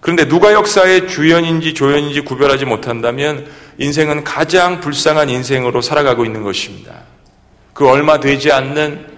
그런데 0.00 0.26
누가 0.28 0.54
역사의 0.54 1.06
주연인지 1.06 1.74
조연인지 1.74 2.22
구별하지 2.22 2.64
못한다면 2.64 3.46
인생은 3.76 4.24
가장 4.24 4.80
불쌍한 4.80 5.28
인생으로 5.28 5.82
살아가고 5.82 6.24
있는 6.24 6.42
것입니다. 6.42 7.02
그 7.74 7.86
얼마 7.86 8.18
되지 8.18 8.50
않는 8.50 9.08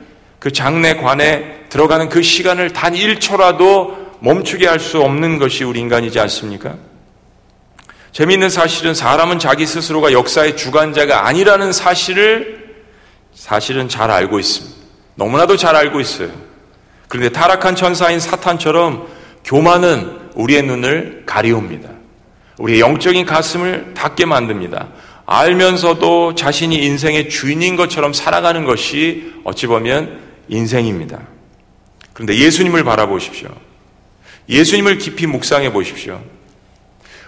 그 0.40 0.52
장례관에 0.52 1.66
들어가는 1.68 2.08
그 2.08 2.22
시간을 2.22 2.72
단 2.72 2.94
1초라도 2.94 4.07
멈추게 4.20 4.66
할 4.66 4.78
수 4.80 5.00
없는 5.00 5.38
것이 5.38 5.64
우리 5.64 5.80
인간이지 5.80 6.18
않습니까? 6.20 6.76
재미있는 8.12 8.50
사실은 8.50 8.94
사람은 8.94 9.38
자기 9.38 9.66
스스로가 9.66 10.12
역사의 10.12 10.56
주관자가 10.56 11.26
아니라는 11.26 11.72
사실을 11.72 12.76
사실은 13.34 13.88
잘 13.88 14.10
알고 14.10 14.38
있습니다. 14.38 14.76
너무나도 15.14 15.56
잘 15.56 15.76
알고 15.76 16.00
있어요. 16.00 16.30
그런데 17.08 17.30
타락한 17.30 17.76
천사인 17.76 18.18
사탄처럼 18.20 19.08
교만은 19.44 20.30
우리의 20.34 20.62
눈을 20.62 21.24
가리웁니다. 21.26 21.88
우리의 22.58 22.80
영적인 22.80 23.24
가슴을 23.24 23.94
닫게 23.94 24.26
만듭니다. 24.26 24.88
알면서도 25.26 26.34
자신이 26.34 26.76
인생의 26.76 27.28
주인인 27.28 27.76
것처럼 27.76 28.12
살아가는 28.12 28.64
것이 28.64 29.34
어찌 29.44 29.66
보면 29.66 30.20
인생입니다. 30.48 31.20
그런데 32.14 32.36
예수님을 32.36 32.82
바라보십시오. 32.84 33.50
예수님을 34.48 34.98
깊이 34.98 35.26
묵상해 35.26 35.72
보십시오. 35.72 36.20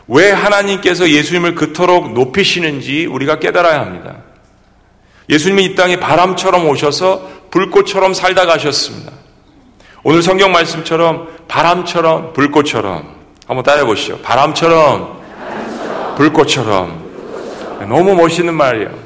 왜 0.09 0.33
하나님께서 0.33 1.09
예수님을 1.09 1.55
그토록 1.55 2.13
높이시는지 2.13 3.07
우리가 3.07 3.39
깨달아야 3.39 3.81
합니다. 3.81 4.19
예수님이 5.29 5.65
이 5.65 5.75
땅에 5.75 6.01
바람처럼 6.01 6.69
오셔서 6.69 7.31
불꽃처럼 7.51 8.15
살다 8.15 8.47
가셨습니다. 8.47 9.13
오늘 10.03 10.23
성경 10.23 10.51
말씀처럼 10.51 11.29
바람처럼 11.47 12.33
불꽃처럼 12.33 13.15
한번 13.47 13.65
따라해 13.65 13.85
보시죠. 13.85 14.19
바람처럼, 14.21 15.21
불꽃처럼. 16.17 17.11
너무 17.89 18.15
멋있는 18.15 18.55
말이에요. 18.55 18.97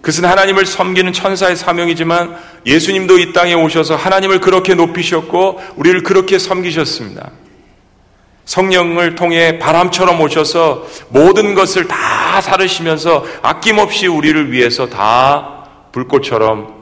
그것은 0.00 0.24
하나님을 0.24 0.66
섬기는 0.66 1.12
천사의 1.12 1.56
사명이지만 1.56 2.36
예수님도 2.66 3.18
이 3.18 3.32
땅에 3.32 3.54
오셔서 3.54 3.96
하나님을 3.96 4.40
그렇게 4.40 4.74
높이셨고 4.74 5.60
우리를 5.76 6.02
그렇게 6.02 6.38
섬기셨습니다. 6.38 7.30
성령을 8.44 9.14
통해 9.14 9.58
바람처럼 9.58 10.20
오셔서 10.20 10.86
모든 11.08 11.54
것을 11.54 11.86
다 11.86 12.40
사르시면서 12.40 13.24
아낌없이 13.42 14.08
우리를 14.08 14.50
위해서 14.50 14.88
다 14.88 15.68
불꽃처럼 15.92 16.74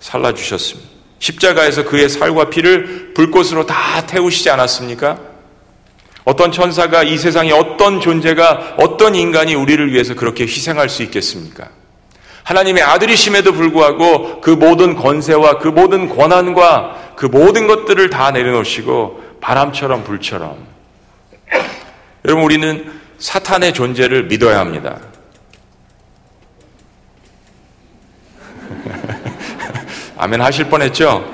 살라주셨습니다. 0.00 0.90
십자가에서 1.18 1.84
그의 1.84 2.10
살과 2.10 2.50
피를 2.50 3.14
불꽃으로 3.14 3.64
다 3.64 4.04
태우시지 4.06 4.50
않았습니까? 4.50 5.18
어떤 6.24 6.52
천사가 6.52 7.02
이 7.02 7.16
세상에 7.16 7.52
어떤 7.52 8.00
존재가 8.00 8.76
어떤 8.78 9.14
인간이 9.14 9.54
우리를 9.54 9.92
위해서 9.92 10.14
그렇게 10.14 10.44
희생할 10.44 10.88
수 10.88 11.02
있겠습니까? 11.02 11.70
하나님의 12.44 12.82
아들이심에도 12.82 13.52
불구하고 13.52 14.40
그 14.40 14.50
모든 14.50 14.94
권세와 14.94 15.58
그 15.58 15.68
모든 15.68 16.08
권한과 16.14 17.14
그 17.16 17.26
모든 17.26 17.66
것들을 17.66 18.10
다 18.10 18.30
내려놓으시고 18.30 19.38
바람처럼 19.40 20.04
불처럼 20.04 20.74
여러분, 22.24 22.44
우리는 22.44 23.00
사탄의 23.18 23.74
존재를 23.74 24.24
믿어야 24.24 24.58
합니다. 24.60 24.98
아멘 30.16 30.40
하실 30.40 30.68
뻔 30.70 30.80
했죠? 30.82 31.30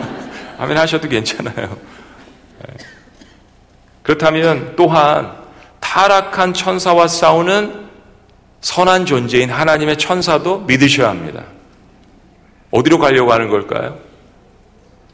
아멘 0.58 0.78
하셔도 0.78 1.08
괜찮아요. 1.08 1.76
그렇다면 4.02 4.74
또한 4.76 5.34
타락한 5.80 6.54
천사와 6.54 7.06
싸우는 7.06 7.89
선한 8.60 9.06
존재인 9.06 9.50
하나님의 9.50 9.96
천사도 9.96 10.60
믿으셔야 10.60 11.08
합니다. 11.08 11.44
어디로 12.70 12.98
가려고 12.98 13.32
하는 13.32 13.48
걸까요? 13.48 13.98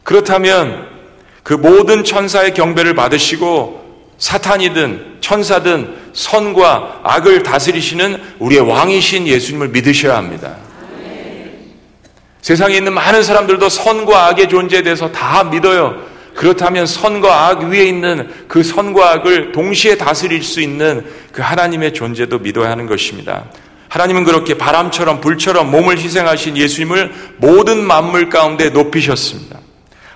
그렇다면 0.03 0.89
그 1.43 1.55
모든 1.55 2.05
천사의 2.05 2.55
경배를 2.55 2.95
받으시고 2.95 3.87
사탄이든 4.19 5.19
천사든 5.21 6.11
선과 6.13 7.01
악을 7.05 7.43
다스리시는 7.43 8.21
우리의 8.39 8.63
왕이신 8.63 9.27
예수님을 9.27 9.69
믿으셔야 9.69 10.17
합니다. 10.17 10.57
세상에 12.41 12.77
있는 12.77 12.93
많은 12.95 13.23
사람들도 13.23 13.69
선과 13.69 14.27
악의 14.29 14.49
존재에 14.49 14.83
대해서 14.83 15.11
다 15.11 15.45
믿어요. 15.45 16.01
그렇다면 16.37 16.87
선과 16.87 17.49
악 17.49 17.65
위에 17.65 17.85
있는 17.85 18.31
그 18.47 18.63
선과 18.63 19.13
악을 19.13 19.53
동시에 19.53 19.97
다스릴 19.97 20.43
수 20.43 20.61
있는 20.61 21.05
그 21.33 21.43
하나님의 21.43 21.95
존재도 21.95 22.41
믿어야 22.41 22.71
하는 22.71 22.87
것입니다. 22.87 23.47
하나님은 23.89 24.25
그렇게 24.25 24.59
바람처럼 24.59 25.23
불처럼 25.23 25.71
몸을 25.71 25.99
희생하신 25.99 26.59
예수님을 26.59 27.13
모든 27.39 27.83
만물 27.83 28.29
가운데 28.29 28.69
높이셨습니다. 28.69 29.61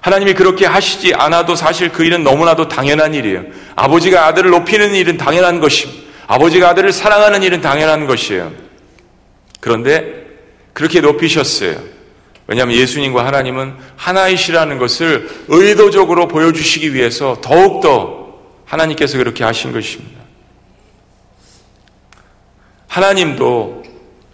하나님이 0.03 0.35
그렇게 0.35 0.67
하시지 0.67 1.15
않아도 1.15 1.57
사실 1.57 1.91
그 1.91 2.05
일은 2.05 2.23
너무나도 2.23 2.69
당연한 2.69 3.15
일이에요. 3.15 3.45
아버지가 3.77 4.27
아들을 4.27 4.51
높이는 4.51 4.95
일은 4.95 5.17
당연한 5.17 5.61
것입니다. 5.61 6.03
아버지가 6.27 6.71
아들을 6.71 6.93
사랑하는 6.93 7.43
일은 7.43 7.63
당연한 7.63 8.07
것이에요. 8.07 8.53
그런데 9.61 10.27
그렇게 10.75 11.01
높이셨어요. 11.01 12.00
왜냐하면 12.51 12.77
예수님과 12.77 13.25
하나님은 13.25 13.77
하나이시라는 13.95 14.79
것을 14.79 15.31
의도적으로 15.47 16.27
보여주시기 16.27 16.95
위해서 16.95 17.37
더욱더 17.41 18.35
하나님께서 18.65 19.19
그렇게 19.19 19.45
하신 19.45 19.73
것입니다. 19.73 20.21
하나님도 22.89 23.85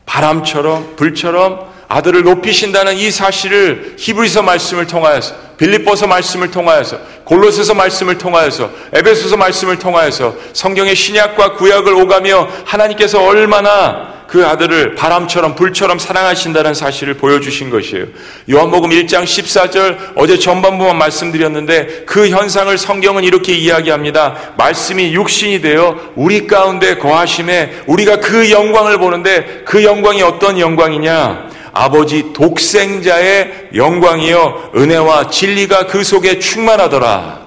바람처럼 0.06 0.96
불처럼 0.96 1.70
아들을 1.88 2.22
높이신다는 2.22 2.96
이 2.96 3.10
사실을 3.10 3.96
히브리서 3.98 4.42
말씀을 4.42 4.86
통하여서 4.86 5.34
빌립보서 5.58 6.06
말씀을 6.06 6.50
통하여서 6.50 6.98
골로새서 7.24 7.74
말씀을 7.74 8.16
통하여서 8.16 8.70
에베소서 8.94 9.36
말씀을 9.36 9.78
통하여서 9.78 10.34
성경의 10.54 10.96
신약과 10.96 11.56
구약을 11.56 11.92
오가며 11.92 12.48
하나님께서 12.64 13.22
얼마나 13.22 14.15
그 14.28 14.46
아들을 14.46 14.94
바람처럼 14.94 15.54
불처럼 15.54 15.98
사랑하신다는 15.98 16.74
사실을 16.74 17.14
보여주신 17.14 17.70
것이에요. 17.70 18.06
요한복음 18.50 18.90
1장 18.90 19.24
14절 19.24 19.96
어제 20.16 20.38
전반부만 20.38 20.98
말씀드렸는데 20.98 22.04
그 22.06 22.28
현상을 22.28 22.76
성경은 22.76 23.24
이렇게 23.24 23.52
이야기합니다. 23.52 24.54
말씀이 24.56 25.14
육신이 25.14 25.60
되어 25.60 26.12
우리 26.16 26.46
가운데 26.46 26.96
거하심에 26.96 27.82
우리가 27.86 28.20
그 28.20 28.50
영광을 28.50 28.98
보는데 28.98 29.62
그 29.64 29.84
영광이 29.84 30.22
어떤 30.22 30.58
영광이냐? 30.58 31.50
아버지 31.72 32.32
독생자의 32.32 33.68
영광이요 33.74 34.72
은혜와 34.74 35.28
진리가 35.28 35.86
그 35.86 36.02
속에 36.02 36.38
충만하더라. 36.38 37.46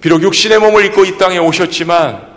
비록 0.00 0.22
육신의 0.22 0.58
몸을 0.60 0.86
입고 0.86 1.04
이 1.04 1.18
땅에 1.18 1.38
오셨지만 1.38 2.29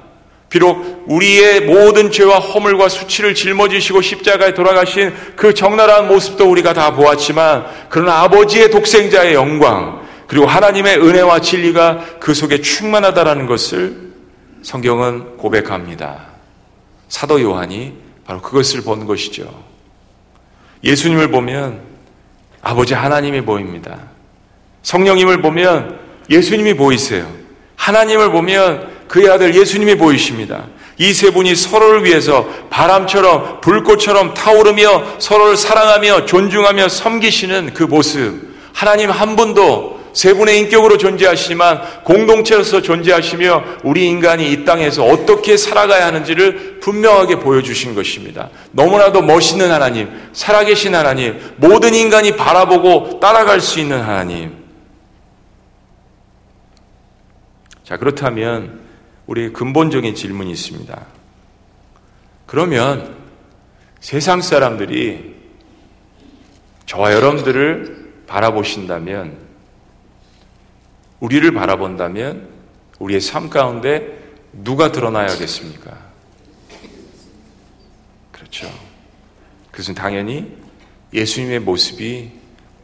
비록 0.54 1.06
우리의 1.08 1.62
모든 1.62 2.12
죄와 2.12 2.38
허물과 2.38 2.88
수치를 2.88 3.34
짊어지시고 3.34 4.04
십자가에 4.04 4.54
돌아가신 4.54 5.12
그 5.36 5.56
적나라한 5.56 6.08
모습도 6.08 6.48
우리가 6.48 6.74
다 6.74 6.94
보았지만 6.94 7.66
그러나 7.90 8.22
아버지의 8.22 8.70
독생자의 8.70 9.34
영광 9.34 10.04
그리고 10.28 10.46
하나님의 10.46 11.00
은혜와 11.00 11.42
진리가 11.42 12.20
그 12.20 12.36
속에 12.36 12.62
충만하다라는 12.62 13.48
것을 13.48 14.14
성경은 14.62 15.38
고백합니다. 15.38 16.28
사도 17.10 17.42
요한이 17.42 17.94
바로 18.24 18.40
그것을 18.40 18.84
본 18.84 19.08
것이죠. 19.08 19.52
예수님을 20.84 21.32
보면 21.32 21.82
아버지 22.62 22.94
하나님이 22.94 23.42
보입니다. 23.42 23.98
성령님을 24.84 25.42
보면 25.42 26.00
예수님이 26.30 26.76
보이세요. 26.76 27.28
하나님을 27.76 28.32
보면 28.32 28.93
그의 29.14 29.30
아들 29.30 29.54
예수님이 29.54 29.96
보이십니다. 29.96 30.66
이 30.98 31.14
세 31.14 31.30
분이 31.32 31.56
서로를 31.56 32.04
위해서 32.04 32.48
바람처럼 32.72 33.62
불꽃처럼 33.62 34.34
타오르며 34.34 35.20
서로를 35.20 35.56
사랑하며 35.56 36.26
존중하며 36.26 36.90
섬기시는 36.90 37.74
그 37.76 37.84
모습. 37.84 38.54
하나님 38.74 39.12
한 39.12 39.36
분도 39.36 40.02
세 40.14 40.34
분의 40.34 40.58
인격으로 40.60 40.98
존재하시지만 40.98 42.04
공동체로서 42.04 42.82
존재하시며 42.82 43.64
우리 43.84 44.08
인간이 44.08 44.52
이 44.52 44.66
땅에서 44.66 45.04
어떻게 45.04 45.58
살아가야 45.58 46.08
하는지를 46.08 46.80
분명하게 46.80 47.40
보여주신 47.40 47.94
것입니다. 47.94 48.50
너무나도 48.72 49.22
멋있는 49.22 49.72
하나님, 49.72 50.10
살아계신 50.34 50.96
하나님, 50.96 51.40
모든 51.58 51.94
인간이 51.94 52.36
바라보고 52.36 53.20
따라갈 53.20 53.62
수 53.62 53.80
있는 53.80 54.02
하나님. 54.02 54.54
자, 57.84 57.98
그렇다면 57.98 58.83
우리 59.26 59.54
근본적인 59.54 60.16
질문이 60.16 60.52
있습니다. 60.52 61.06
그러면 62.46 63.16
세상 64.00 64.42
사람들이 64.42 65.36
저와 66.86 67.14
여러분들을 67.14 68.24
바라보신다면 68.28 69.38
우리를 71.20 71.52
바라본다면 71.54 72.50
우리의 73.00 73.22
삶 73.22 73.50
가운데 73.50 74.22
누가 74.52 74.92
드러나야겠습니까? 74.92 75.98
그렇죠. 78.32 78.70
그것은 79.72 79.96
당연히 79.96 80.56
예수님의 81.14 81.60
모습이 81.62 82.32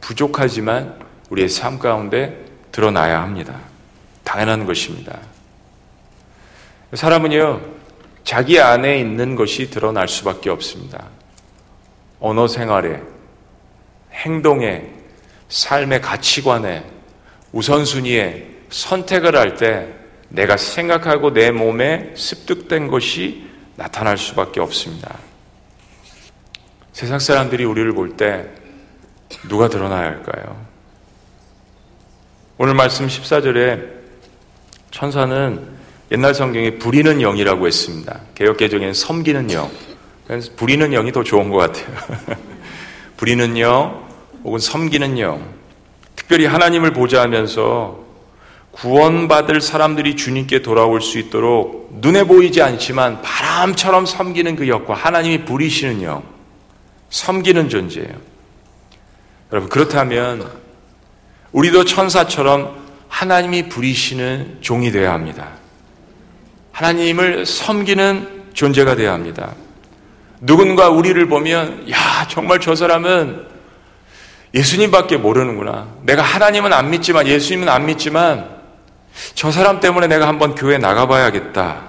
부족하지만 0.00 0.98
우리의 1.28 1.48
삶 1.48 1.78
가운데 1.78 2.44
드러나야 2.72 3.22
합니다. 3.22 3.60
당연한 4.24 4.64
것입니다. 4.64 5.20
사람은요, 6.96 7.60
자기 8.24 8.60
안에 8.60 8.98
있는 8.98 9.36
것이 9.36 9.70
드러날 9.70 10.08
수밖에 10.08 10.50
없습니다. 10.50 11.06
언어 12.18 12.46
생활에, 12.48 13.00
행동에, 14.12 14.90
삶의 15.48 16.00
가치관에, 16.00 16.84
우선순위에 17.52 18.48
선택을 18.70 19.36
할 19.36 19.56
때 19.56 19.88
내가 20.28 20.56
생각하고 20.56 21.32
내 21.32 21.50
몸에 21.50 22.12
습득된 22.14 22.86
것이 22.86 23.48
나타날 23.74 24.16
수밖에 24.16 24.60
없습니다. 24.60 25.18
세상 26.92 27.18
사람들이 27.18 27.64
우리를 27.64 27.92
볼 27.92 28.16
때 28.16 28.48
누가 29.48 29.68
드러나야 29.68 30.06
할까요? 30.10 30.64
오늘 32.58 32.74
말씀 32.74 33.06
14절에 33.06 33.88
천사는 34.90 35.79
옛날 36.12 36.34
성경에 36.34 36.72
부리는 36.72 37.20
영이라고 37.20 37.66
했습니다. 37.66 38.20
개혁개정에는 38.34 38.94
섬기는 38.94 39.50
영. 39.52 39.70
부리는 40.56 40.90
영이 40.90 41.12
더 41.12 41.22
좋은 41.22 41.50
것 41.50 41.58
같아요. 41.58 41.86
부리는 43.16 43.58
영 43.58 44.08
혹은 44.42 44.58
섬기는 44.58 45.18
영. 45.18 45.40
특별히 46.16 46.46
하나님을 46.46 46.92
보자 46.92 47.22
하면서 47.22 48.04
구원받을 48.72 49.60
사람들이 49.60 50.16
주님께 50.16 50.62
돌아올 50.62 51.00
수 51.00 51.18
있도록 51.18 51.88
눈에 52.00 52.24
보이지 52.24 52.62
않지만 52.62 53.20
바람처럼 53.22 54.06
섬기는 54.06 54.56
그 54.56 54.68
역과 54.68 54.94
하나님이 54.94 55.44
부리시는 55.44 56.02
영, 56.02 56.22
섬기는 57.10 57.68
존재예요. 57.68 58.30
여러분, 59.52 59.68
그렇다면 59.68 60.50
우리도 61.52 61.84
천사처럼 61.84 62.76
하나님이 63.08 63.68
부리시는 63.68 64.58
종이 64.60 64.92
되어야 64.92 65.12
합니다. 65.12 65.59
하나님을 66.80 67.44
섬기는 67.44 68.44
존재가 68.54 68.96
되어야 68.96 69.12
합니다. 69.12 69.54
누군가 70.40 70.88
우리를 70.88 71.28
보면, 71.28 71.90
야, 71.90 72.26
정말 72.28 72.58
저 72.58 72.74
사람은 72.74 73.44
예수님밖에 74.54 75.18
모르는구나. 75.18 75.88
내가 76.04 76.22
하나님은 76.22 76.72
안 76.72 76.88
믿지만 76.88 77.26
예수님은 77.26 77.68
안 77.68 77.84
믿지만 77.84 78.48
저 79.34 79.52
사람 79.52 79.80
때문에 79.80 80.06
내가 80.06 80.26
한번 80.26 80.54
교회 80.54 80.78
나가봐야겠다. 80.78 81.82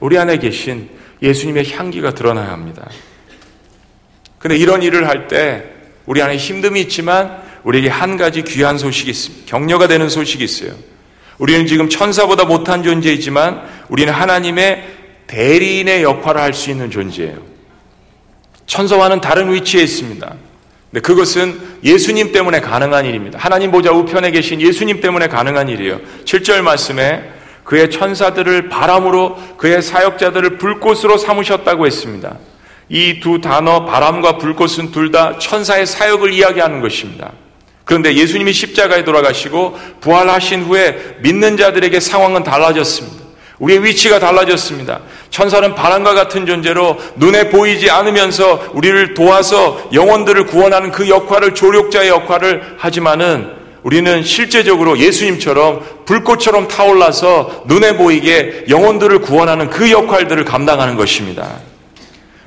우리 0.00 0.18
안에 0.18 0.38
계신 0.38 0.90
예수님의 1.22 1.70
향기가 1.72 2.12
드러나야 2.12 2.50
합니다. 2.50 2.88
근데 4.40 4.56
이런 4.56 4.82
일을 4.82 5.08
할 5.08 5.28
때 5.28 5.64
우리 6.06 6.20
안에 6.20 6.36
힘듦이 6.36 6.78
있지만 6.78 7.40
우리에게 7.62 7.88
한 7.88 8.16
가지 8.16 8.42
귀한 8.42 8.76
소식이 8.76 9.12
있습니다. 9.12 9.46
격려가 9.46 9.86
되는 9.86 10.08
소식이 10.08 10.42
있어요. 10.42 10.72
우리는 11.38 11.66
지금 11.66 11.88
천사보다 11.88 12.44
못한 12.44 12.82
존재이지만 12.82 13.71
우리는 13.92 14.10
하나님의 14.10 14.84
대리인의 15.26 16.02
역할을 16.02 16.40
할 16.40 16.54
수 16.54 16.70
있는 16.70 16.90
존재예요. 16.90 17.36
천사와는 18.66 19.20
다른 19.20 19.52
위치에 19.52 19.82
있습니다. 19.82 20.34
네, 20.92 21.00
그것은 21.00 21.60
예수님 21.84 22.32
때문에 22.32 22.60
가능한 22.60 23.04
일입니다. 23.04 23.38
하나님 23.38 23.70
보좌 23.70 23.92
우편에 23.92 24.30
계신 24.30 24.60
예수님 24.62 25.00
때문에 25.02 25.28
가능한 25.28 25.68
일이에요. 25.68 26.00
7절 26.24 26.62
말씀에 26.62 27.22
그의 27.64 27.90
천사들을 27.90 28.70
바람으로 28.70 29.36
그의 29.58 29.82
사역자들을 29.82 30.56
불꽃으로 30.58 31.18
삼으셨다고 31.18 31.86
했습니다. 31.86 32.38
이 32.88 33.20
두 33.20 33.40
단어 33.42 33.84
바람과 33.84 34.38
불꽃은 34.38 34.90
둘 34.90 35.12
다 35.12 35.38
천사의 35.38 35.86
사역을 35.86 36.32
이야기하는 36.32 36.80
것입니다. 36.80 37.32
그런데 37.84 38.14
예수님이 38.14 38.52
십자가에 38.54 39.04
돌아가시고 39.04 39.78
부활하신 40.00 40.62
후에 40.62 41.16
믿는 41.20 41.56
자들에게 41.58 42.00
상황은 42.00 42.42
달라졌습니다. 42.42 43.21
우리의 43.62 43.84
위치가 43.84 44.18
달라졌습니다. 44.18 45.00
천사는 45.30 45.74
바람과 45.74 46.14
같은 46.14 46.46
존재로 46.46 46.98
눈에 47.14 47.48
보이지 47.48 47.90
않으면서 47.90 48.70
우리를 48.72 49.14
도와서 49.14 49.88
영혼들을 49.92 50.46
구원하는 50.46 50.90
그 50.90 51.08
역할을 51.08 51.54
조력자의 51.54 52.08
역할을 52.08 52.74
하지만은 52.78 53.52
우리는 53.84 54.24
실제적으로 54.24 54.98
예수님처럼 54.98 56.04
불꽃처럼 56.04 56.66
타올라서 56.66 57.64
눈에 57.66 57.96
보이게 57.96 58.64
영혼들을 58.68 59.20
구원하는 59.20 59.70
그 59.70 59.90
역할들을 59.92 60.44
감당하는 60.44 60.96
것입니다. 60.96 61.48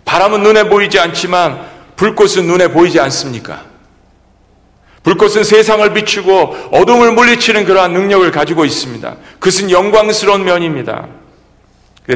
바람은 0.03 0.43
눈에 0.43 0.67
보이지 0.67 0.99
않지만 0.99 1.61
불꽃은 1.95 2.45
눈에 2.45 2.67
보이지 2.67 2.99
않습니까? 2.99 3.63
불꽃은 5.05 5.43
세상을 5.43 5.93
비추고 5.93 6.69
어둠을 6.71 7.11
물리치는 7.13 7.65
그러한 7.65 7.93
능력을 7.93 8.29
가지고 8.31 8.65
있습니다. 8.65 9.15
그것은 9.39 9.69
영광스러운 9.69 10.43
면입니다. 10.43 11.07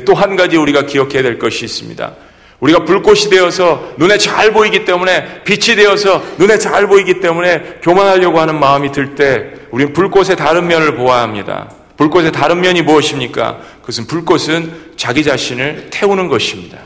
또 0.05 0.13
한 0.13 0.35
가지 0.35 0.57
우리가 0.57 0.83
기억해야 0.87 1.21
될 1.21 1.37
것이 1.39 1.65
있습니다. 1.65 2.11
우리가 2.59 2.83
불꽃이 2.85 3.29
되어서 3.29 3.93
눈에 3.97 4.17
잘 4.17 4.51
보이기 4.51 4.85
때문에 4.85 5.43
빛이 5.43 5.75
되어서 5.77 6.21
눈에 6.39 6.57
잘 6.57 6.87
보이기 6.87 7.19
때문에 7.21 7.77
교만하려고 7.83 8.39
하는 8.39 8.59
마음이 8.59 8.91
들 8.91 9.15
때 9.15 9.51
우리는 9.71 9.93
불꽃의 9.93 10.35
다른 10.35 10.67
면을 10.67 10.95
보아야 10.95 11.21
합니다. 11.21 11.71
불꽃의 11.95 12.31
다른 12.31 12.59
면이 12.59 12.81
무엇입니까? 12.81 13.59
그것은 13.81 14.07
불꽃은 14.07 14.93
자기 14.97 15.23
자신을 15.23 15.87
태우는 15.91 16.27
것입니다. 16.27 16.79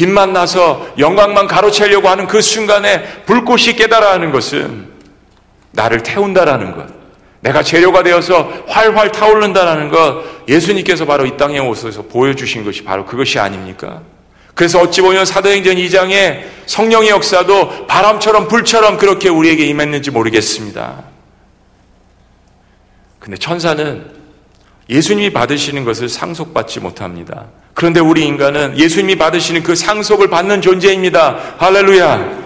빛만 0.00 0.32
나서 0.32 0.86
영광만 0.98 1.46
가로채려고 1.46 2.08
하는 2.08 2.26
그 2.26 2.40
순간에 2.40 3.02
불꽃이 3.26 3.74
깨달아 3.76 4.14
하는 4.14 4.32
것은 4.32 4.88
나를 5.72 6.02
태운다라는 6.02 6.74
것. 6.74 6.86
내가 7.40 7.62
재료가 7.62 8.02
되어서 8.02 8.50
활활 8.66 9.12
타오른다라는 9.12 9.90
것. 9.90 10.24
예수님께서 10.48 11.04
바로 11.04 11.26
이 11.26 11.36
땅에 11.36 11.58
오셔서 11.58 12.04
보여주신 12.04 12.64
것이 12.64 12.82
바로 12.82 13.04
그것이 13.04 13.38
아닙니까? 13.38 14.00
그래서 14.54 14.80
어찌 14.80 15.02
보면 15.02 15.26
사도행전 15.26 15.76
2장에 15.76 16.44
성령의 16.64 17.10
역사도 17.10 17.86
바람처럼 17.86 18.48
불처럼 18.48 18.96
그렇게 18.96 19.28
우리에게 19.28 19.66
임했는지 19.66 20.10
모르겠습니다. 20.10 21.04
근데 23.18 23.36
천사는 23.36 24.19
예수님이 24.90 25.32
받으시는 25.32 25.84
것을 25.84 26.08
상속받지 26.08 26.80
못합니다. 26.80 27.46
그런데 27.74 28.00
우리 28.00 28.26
인간은 28.26 28.76
예수님이 28.76 29.16
받으시는 29.16 29.62
그 29.62 29.76
상속을 29.76 30.28
받는 30.28 30.60
존재입니다. 30.60 31.54
할렐루야. 31.58 32.40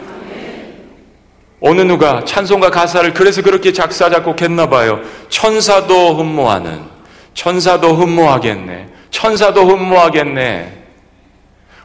어느 1.61 1.81
누가 1.81 2.23
찬송가 2.27 2.71
가사를 2.71 3.15
그래서 3.15 3.41
그렇게 3.41 3.73
작사 3.73 4.11
작곡했나 4.11 4.69
봐요. 4.69 5.01
천사도 5.31 6.19
흠모하는 6.19 6.83
천사도 7.33 7.95
흠모하겠네. 7.95 8.89
천사도 9.11 9.67
흠모하겠네. 9.67 10.83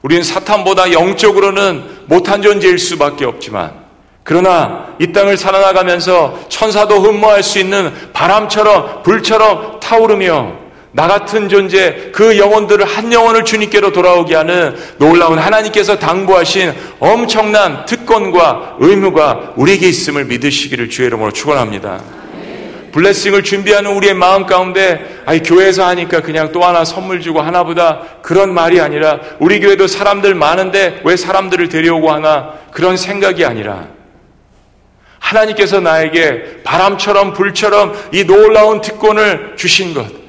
우리는 0.01 0.23
사탄보다 0.23 0.91
영적으로는 0.91 1.83
못한 2.07 2.41
존재일 2.41 2.77
수밖에 2.77 3.23
없지만 3.23 3.78
그러나 4.29 4.85
이 4.99 5.11
땅을 5.11 5.37
살아나가면서 5.37 6.41
천사도 6.49 7.01
흠모할 7.01 7.41
수 7.41 7.57
있는 7.57 7.91
바람처럼 8.13 9.01
불처럼 9.01 9.79
타오르며 9.79 10.51
나 10.91 11.07
같은 11.07 11.49
존재 11.49 12.11
그 12.13 12.37
영혼들을 12.37 12.85
한 12.85 13.11
영혼을 13.11 13.43
주님께로 13.43 13.91
돌아오게 13.91 14.35
하는 14.35 14.75
놀라운 14.99 15.39
하나님께서 15.39 15.97
당부하신 15.97 16.75
엄청난 16.99 17.85
특권과 17.85 18.75
의무가 18.77 19.53
우리에게 19.55 19.89
있음을 19.89 20.25
믿으시기를 20.25 20.91
주의 20.91 21.07
이름으로 21.07 21.31
축원합니다. 21.31 21.99
블레싱을 22.91 23.43
준비하는 23.43 23.95
우리의 23.95 24.13
마음 24.13 24.45
가운데 24.45 25.23
아니 25.25 25.41
교회에서 25.41 25.87
하니까 25.87 26.21
그냥 26.21 26.51
또 26.51 26.63
하나 26.63 26.85
선물 26.85 27.19
주고 27.21 27.41
하나보다 27.41 28.01
그런 28.21 28.53
말이 28.53 28.79
아니라 28.79 29.21
우리 29.39 29.59
교회도 29.59 29.87
사람들 29.87 30.35
많은데 30.35 31.01
왜 31.03 31.17
사람들을 31.17 31.67
데려오고 31.69 32.11
하나 32.11 32.53
그런 32.71 32.95
생각이 32.95 33.43
아니라 33.43 33.97
하나님께서 35.29 35.79
나에게 35.79 36.63
바람처럼 36.63 37.33
불처럼 37.33 37.95
이 38.11 38.23
놀라운 38.23 38.81
특권을 38.81 39.53
주신 39.55 39.93
것 39.93 40.19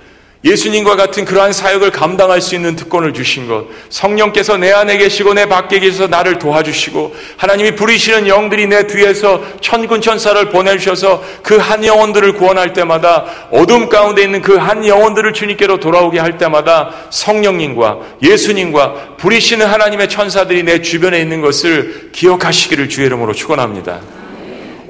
예수님과 0.42 0.96
같은 0.96 1.26
그러한 1.26 1.52
사역을 1.52 1.90
감당할 1.90 2.40
수 2.40 2.54
있는 2.54 2.74
특권을 2.74 3.12
주신 3.12 3.46
것, 3.46 3.66
성령께서 3.90 4.56
내 4.56 4.72
안에 4.72 4.96
계시고 4.96 5.34
내 5.34 5.46
밖에 5.46 5.80
계셔서 5.80 6.06
나를 6.06 6.38
도와주시고, 6.38 7.14
하나님이 7.36 7.74
부리시는 7.74 8.26
영들이 8.26 8.66
내 8.66 8.86
뒤에서 8.86 9.42
천군 9.60 10.00
천사를 10.00 10.42
보내주셔서 10.48 11.22
그 11.42 11.58
한 11.58 11.84
영혼들을 11.84 12.32
구원할 12.32 12.72
때마다 12.72 13.26
어둠 13.52 13.90
가운데 13.90 14.22
있는 14.22 14.40
그 14.40 14.56
한 14.56 14.86
영혼들을 14.86 15.34
주님께로 15.34 15.78
돌아오게 15.78 16.18
할 16.18 16.38
때마다 16.38 16.90
성령님과 17.10 17.98
예수님과 18.22 19.16
부리시는 19.18 19.66
하나님의 19.66 20.08
천사들이 20.08 20.62
내 20.62 20.80
주변에 20.80 21.20
있는 21.20 21.42
것을 21.42 22.12
기억하시기를 22.12 22.88
주의 22.88 23.06
이름으로 23.08 23.34
축원합니다. 23.34 24.19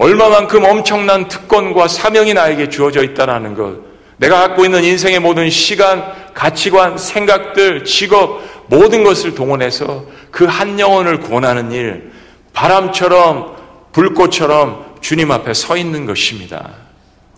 얼마만큼 0.01 0.65
엄청난 0.65 1.29
특권과 1.29 1.87
사명이 1.87 2.33
나에게 2.33 2.71
주어져 2.71 3.03
있다라는 3.03 3.55
것. 3.55 3.81
내가 4.17 4.41
갖고 4.41 4.65
있는 4.65 4.83
인생의 4.83 5.21
모든 5.21 5.51
시간, 5.51 6.15
가치관, 6.33 6.97
생각들, 6.97 7.85
직업, 7.85 8.41
모든 8.69 9.05
것을 9.05 9.35
동원해서 9.35 10.07
그 10.31 10.47
한 10.47 10.81
영혼을 10.81 11.21
구원하는 11.21 11.71
일, 11.71 12.13
바람처럼, 12.55 13.57
불꽃처럼 13.93 14.97
주님 15.03 15.31
앞에 15.33 15.53
서 15.53 15.77
있는 15.77 16.07
것입니다. 16.07 16.71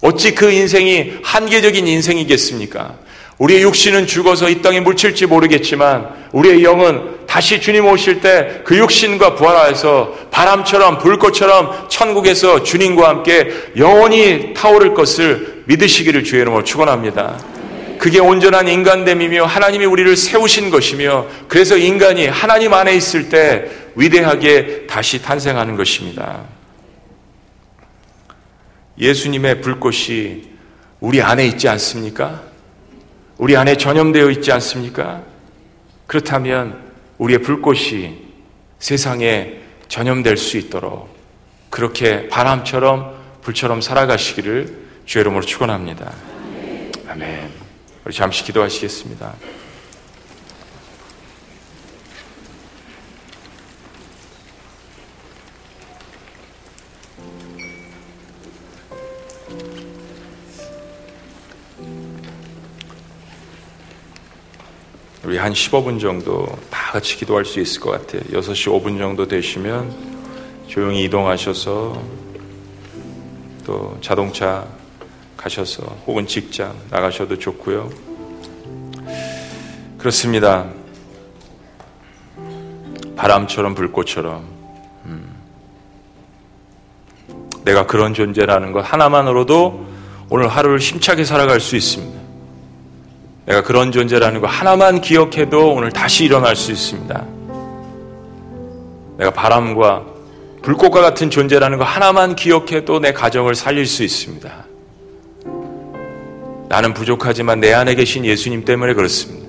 어찌 0.00 0.32
그 0.32 0.52
인생이 0.52 1.14
한계적인 1.24 1.84
인생이겠습니까? 1.84 2.94
우리의 3.42 3.62
육신은 3.62 4.06
죽어서 4.06 4.48
이 4.48 4.62
땅에 4.62 4.78
묻힐지 4.78 5.26
모르겠지만 5.26 6.08
우리의 6.30 6.62
영은 6.62 7.26
다시 7.26 7.60
주님 7.60 7.86
오실 7.86 8.20
때 8.20 8.62
그 8.64 8.78
육신과 8.78 9.34
부활하여서 9.34 10.28
바람처럼 10.30 10.98
불꽃처럼 10.98 11.88
천국에서 11.88 12.62
주님과 12.62 13.08
함께 13.08 13.50
영원히 13.76 14.54
타오를 14.54 14.94
것을 14.94 15.64
믿으시기를 15.66 16.22
주의 16.22 16.42
이름으로 16.42 16.62
축원합니다. 16.62 17.36
그게 17.98 18.20
온전한 18.20 18.68
인간됨이며 18.68 19.44
하나님이 19.44 19.86
우리를 19.86 20.16
세우신 20.16 20.70
것이며 20.70 21.26
그래서 21.48 21.76
인간이 21.76 22.28
하나님 22.28 22.72
안에 22.72 22.94
있을 22.94 23.28
때 23.28 23.64
위대하게 23.96 24.86
다시 24.86 25.20
탄생하는 25.20 25.76
것입니다. 25.76 26.42
예수님의 29.00 29.62
불꽃이 29.62 30.42
우리 31.00 31.20
안에 31.20 31.44
있지 31.46 31.68
않습니까? 31.68 32.51
우리 33.42 33.56
안에 33.56 33.76
전염되어 33.76 34.30
있지 34.30 34.52
않습니까? 34.52 35.20
그렇다면 36.06 36.80
우리의 37.18 37.42
불꽃이 37.42 38.18
세상에 38.78 39.54
전염될 39.88 40.36
수 40.36 40.58
있도록 40.58 41.08
그렇게 41.68 42.28
바람처럼 42.28 43.16
불처럼 43.42 43.80
살아가시기를 43.80 44.78
주의 45.06 45.22
이름으로 45.22 45.42
축원합니다. 45.42 46.12
아멘. 47.08 47.50
우리 48.04 48.14
잠시 48.14 48.44
기도하시겠습니다. 48.44 49.34
우리 65.24 65.38
한 65.38 65.52
15분 65.52 66.00
정도 66.00 66.46
다 66.68 66.92
같이 66.92 67.16
기도할 67.16 67.44
수 67.44 67.60
있을 67.60 67.80
것 67.80 67.92
같아요. 67.92 68.22
6시 68.32 68.72
5분 68.72 68.98
정도 68.98 69.28
되시면 69.28 69.94
조용히 70.66 71.04
이동하셔서 71.04 72.02
또 73.64 73.96
자동차 74.00 74.66
가셔서 75.36 75.84
혹은 76.06 76.26
직장 76.26 76.74
나가셔도 76.90 77.38
좋고요. 77.38 77.88
그렇습니다. 79.96 80.66
바람처럼 83.14 83.76
불꽃처럼 83.76 84.44
음. 85.04 85.36
내가 87.64 87.86
그런 87.86 88.12
존재라는 88.12 88.72
것 88.72 88.80
하나만으로도 88.80 89.86
오늘 90.30 90.48
하루를 90.48 90.80
힘차게 90.80 91.24
살아갈 91.24 91.60
수 91.60 91.76
있습니다. 91.76 92.21
내가 93.46 93.62
그런 93.62 93.90
존재라는 93.90 94.40
거 94.40 94.46
하나만 94.46 95.00
기억해도 95.00 95.74
오늘 95.74 95.90
다시 95.90 96.24
일어날 96.24 96.54
수 96.54 96.70
있습니다. 96.70 97.24
내가 99.18 99.30
바람과 99.30 100.04
불꽃과 100.62 101.00
같은 101.00 101.28
존재라는 101.28 101.78
거 101.78 101.84
하나만 101.84 102.36
기억해도 102.36 103.00
내 103.00 103.12
가정을 103.12 103.54
살릴 103.54 103.86
수 103.86 104.04
있습니다. 104.04 104.66
나는 106.68 106.94
부족하지만 106.94 107.60
내 107.60 107.72
안에 107.74 107.94
계신 107.94 108.24
예수님 108.24 108.64
때문에 108.64 108.94
그렇습니다. 108.94 109.42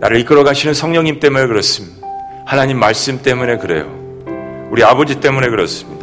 나를 0.00 0.18
이끌어 0.20 0.44
가시는 0.44 0.74
성령님 0.74 1.20
때문에 1.20 1.46
그렇습니다. 1.46 2.06
하나님 2.44 2.78
말씀 2.78 3.22
때문에 3.22 3.58
그래요. 3.58 3.86
우리 4.70 4.82
아버지 4.84 5.20
때문에 5.20 5.48
그렇습니다. 5.48 5.97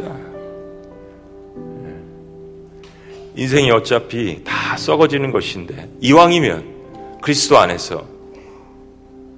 인생이 3.36 3.70
어차피 3.70 4.42
다 4.44 4.76
썩어지는 4.78 5.30
것인데 5.30 5.90
이왕이면 6.00 7.20
그리스도 7.20 7.58
안에서 7.58 8.04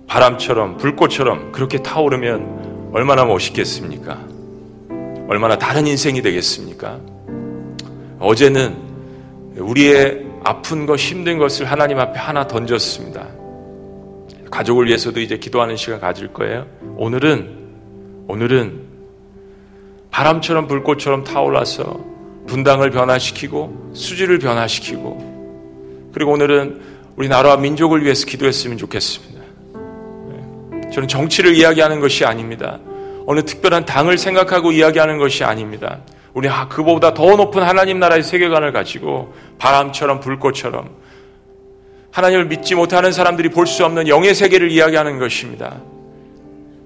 바람처럼 0.06 0.76
불꽃처럼 0.76 1.52
그렇게 1.52 1.82
타오르면 1.82 2.90
얼마나 2.92 3.24
멋있겠습니까? 3.24 4.18
얼마나 5.28 5.58
다른 5.58 5.86
인생이 5.86 6.22
되겠습니까? 6.22 7.00
어제는 8.20 8.76
우리의 9.56 10.26
아픈 10.44 10.86
것, 10.86 10.98
힘든 10.98 11.38
것을 11.38 11.66
하나님 11.66 11.98
앞에 11.98 12.18
하나 12.18 12.46
던졌습니다. 12.46 13.26
가족을 14.50 14.86
위해서도 14.86 15.20
이제 15.20 15.36
기도하는 15.38 15.76
시간 15.76 16.00
가질 16.00 16.32
거예요. 16.32 16.66
오늘은, 16.96 18.26
오늘은 18.28 18.80
바람처럼 20.10 20.68
불꽃처럼 20.68 21.24
타올라서 21.24 22.17
분당을 22.48 22.90
변화시키고 22.90 23.92
수지를 23.94 24.38
변화시키고 24.40 26.10
그리고 26.12 26.32
오늘은 26.32 26.80
우리 27.16 27.28
나라와 27.28 27.56
민족을 27.56 28.02
위해서 28.02 28.26
기도했으면 28.26 28.78
좋겠습니다. 28.78 29.40
네. 29.74 30.90
저는 30.90 31.06
정치를 31.08 31.54
이야기하는 31.54 32.00
것이 32.00 32.24
아닙니다. 32.24 32.80
어느 33.26 33.44
특별한 33.44 33.84
당을 33.84 34.18
생각하고 34.18 34.72
이야기하는 34.72 35.18
것이 35.18 35.44
아닙니다. 35.44 36.00
우리 36.34 36.48
그보다 36.68 37.14
더 37.14 37.36
높은 37.36 37.62
하나님 37.62 37.98
나라의 37.98 38.22
세계관을 38.22 38.72
가지고 38.72 39.34
바람처럼 39.58 40.20
불꽃처럼 40.20 40.90
하나님을 42.10 42.46
믿지 42.46 42.74
못하는 42.74 43.12
사람들이 43.12 43.50
볼 43.50 43.66
수 43.66 43.84
없는 43.84 44.08
영의 44.08 44.34
세계를 44.34 44.70
이야기하는 44.70 45.18
것입니다. 45.18 45.76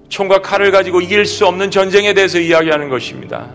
총과 0.09 0.41
칼을 0.41 0.71
가지고 0.71 1.01
이길 1.01 1.25
수 1.25 1.45
없는 1.47 1.71
전쟁에 1.71 2.13
대해서 2.13 2.39
이야기하는 2.39 2.89
것입니다. 2.89 3.51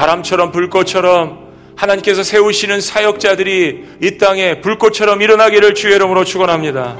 바람처럼 0.00 0.50
불꽃처럼 0.50 1.50
하나님께서 1.76 2.22
세우시는 2.22 2.80
사역자들이 2.80 3.84
이 4.00 4.16
땅에 4.16 4.62
불꽃처럼 4.62 5.20
일어나기를 5.20 5.74
주의 5.74 5.94
이름으로 5.94 6.24
축원합니다. 6.24 6.96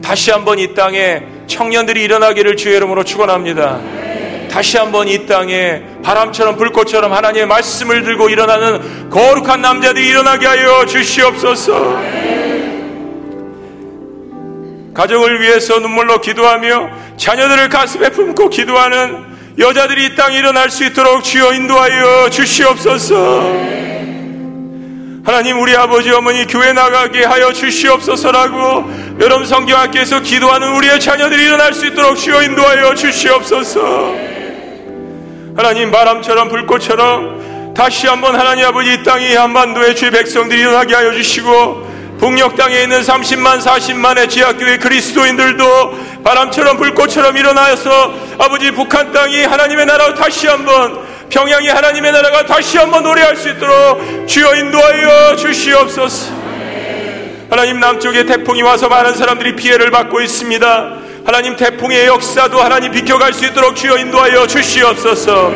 다시 0.00 0.30
한번 0.30 0.60
이 0.60 0.72
땅에 0.72 1.20
청년들이 1.48 2.04
일어나기를 2.04 2.56
주의 2.56 2.76
이름으로 2.76 3.02
축원합니다. 3.02 3.80
다시 4.48 4.78
한번 4.78 5.08
이 5.08 5.26
땅에 5.26 5.82
바람처럼 6.04 6.56
불꽃처럼 6.56 7.12
하나님의 7.12 7.48
말씀을 7.48 8.04
들고 8.04 8.28
일어나는 8.28 9.10
거룩한 9.10 9.60
남자들이 9.60 10.10
일어나게 10.10 10.46
하여 10.46 10.86
주시옵소서. 10.86 12.00
가족을 14.94 15.40
위해서 15.40 15.80
눈물로 15.80 16.20
기도하며 16.20 16.90
자녀들을 17.16 17.68
가슴에 17.68 18.10
품고 18.10 18.48
기도하는 18.48 19.29
여자들이 19.60 20.06
이 20.06 20.14
땅에 20.14 20.38
일어날 20.38 20.70
수 20.70 20.86
있도록 20.86 21.22
주여 21.22 21.52
인도하여 21.52 22.30
주시옵소서. 22.30 23.14
하나님 25.22 25.60
우리 25.60 25.76
아버지 25.76 26.10
어머니 26.10 26.46
교회 26.46 26.72
나가게 26.72 27.24
하여 27.24 27.52
주시옵소서라고 27.52 28.90
여러분 29.20 29.46
성경학교에서 29.46 30.20
기도하는 30.20 30.74
우리의 30.76 30.98
자녀들이 30.98 31.44
일어날 31.44 31.74
수 31.74 31.84
있도록 31.86 32.16
주여 32.16 32.42
인도하여 32.42 32.94
주시옵소서. 32.94 34.14
하나님 35.54 35.90
바람처럼 35.90 36.48
불꽃처럼 36.48 37.74
다시 37.74 38.06
한번 38.06 38.36
하나님 38.36 38.64
아버지 38.64 38.94
이 38.94 39.02
땅이 39.02 39.34
한반도의 39.34 39.94
주의 39.94 40.10
백성들이 40.10 40.58
일어나게 40.58 40.94
하여 40.94 41.12
주시고 41.12 41.90
북녘 42.18 42.56
땅에 42.56 42.82
있는 42.82 43.00
30만 43.00 43.60
40만의 43.60 44.28
지하교회 44.28 44.78
그리스도인들도 44.78 45.64
바람처럼 46.24 46.76
불꽃처럼 46.76 47.36
일어나서 47.36 48.14
아버지 48.38 48.70
북한 48.72 49.12
땅이 49.12 49.44
하나님의 49.44 49.86
나라로 49.86 50.14
다시 50.14 50.46
한번 50.46 50.98
평양이 51.30 51.68
하나님의 51.68 52.12
나라가 52.12 52.44
다시 52.44 52.78
한번 52.78 53.04
노래할 53.04 53.36
수 53.36 53.48
있도록 53.48 54.26
주여 54.26 54.54
인도하여 54.56 55.36
주시옵소서. 55.36 56.32
하나님 57.48 57.80
남쪽에 57.80 58.26
태풍이 58.26 58.62
와서 58.62 58.88
많은 58.88 59.14
사람들이 59.14 59.56
피해를 59.56 59.90
받고 59.90 60.20
있습니다. 60.20 60.92
하나님 61.24 61.56
태풍의 61.56 62.06
역사도 62.06 62.60
하나님 62.60 62.92
비켜갈 62.92 63.32
수 63.32 63.44
있도록 63.46 63.76
주여 63.76 63.98
인도하여 63.98 64.46
주시옵소서. 64.46 65.52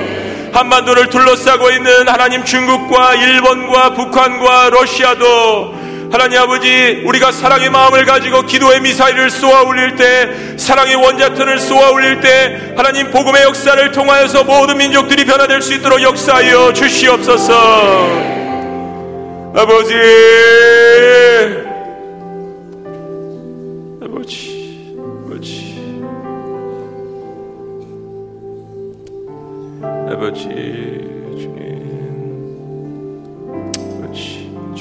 한반도를 0.52 1.08
둘러싸고 1.08 1.70
있는 1.70 2.08
하나님 2.08 2.44
중국과 2.44 3.14
일본과 3.16 3.94
북한과 3.94 4.70
러시아도 4.70 5.73
하나님 6.14 6.38
아버지 6.38 7.02
우리가 7.04 7.32
사랑의 7.32 7.70
마음을 7.70 8.04
가지고 8.04 8.42
기도의 8.42 8.80
미사일을 8.82 9.30
쏘아 9.30 9.62
올릴 9.64 9.96
때 9.96 10.56
사랑의 10.56 10.94
원자탄을 10.94 11.58
쏘아 11.58 11.90
올릴 11.90 12.20
때 12.20 12.72
하나님 12.76 13.10
복음의 13.10 13.42
역사를 13.42 13.90
통하여서 13.90 14.44
모든 14.44 14.78
민족들이 14.78 15.24
변화될 15.24 15.60
수 15.60 15.74
있도록 15.74 16.00
역사하여 16.00 16.72
주시옵소서. 16.72 17.52
아버지! 19.56 19.94
아버지 24.00 24.96
아버지. 25.26 25.74
아버지 30.12 31.13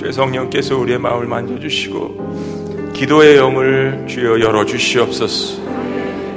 주의 0.04 0.12
성령께서 0.12 0.76
우리의 0.76 1.00
마음을 1.00 1.28
만져주시고 1.28 2.92
기도의 2.94 3.38
영을 3.38 4.04
주여 4.06 4.42
열어주시옵소서. 4.42 5.62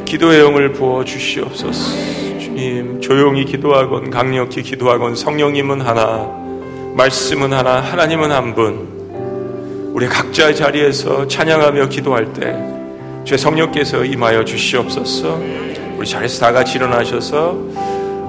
기도의 0.04 0.38
영을 0.38 0.72
부어주시옵소서. 0.72 2.38
주님 2.38 3.00
조용히 3.00 3.44
기도하건 3.44 4.10
강력히 4.10 4.62
기도하건 4.62 5.16
성령님은 5.16 5.80
하나 5.80 6.30
말씀은 6.94 7.52
하나 7.52 7.80
하나님은 7.80 8.30
한 8.30 8.54
분. 8.54 9.90
우리 9.94 10.06
각자의 10.06 10.54
자리에서 10.54 11.26
찬양하며 11.26 11.88
기도할 11.88 12.32
때 12.34 12.56
주의 13.24 13.36
성령께서 13.36 14.04
임하여 14.04 14.44
주시옵소서. 14.44 15.40
우리 15.98 16.06
자리에서 16.06 16.38
다 16.38 16.52
같이 16.52 16.76
일어나셔서 16.78 17.58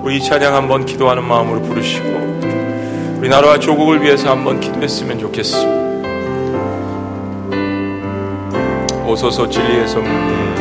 우리 0.02 0.20
찬양 0.20 0.56
한번 0.56 0.84
기도하는 0.84 1.24
마음으로 1.24 1.62
부르시고 1.62 2.27
우리 3.28 3.32
나라와 3.32 3.60
조국을 3.60 4.02
위해서 4.02 4.32
한번 4.32 4.58
기도했으면 4.62 5.20
좋겠습니다. 5.20 5.70
오소서 9.06 9.50
진리의 9.50 9.86
성령님 9.86 10.56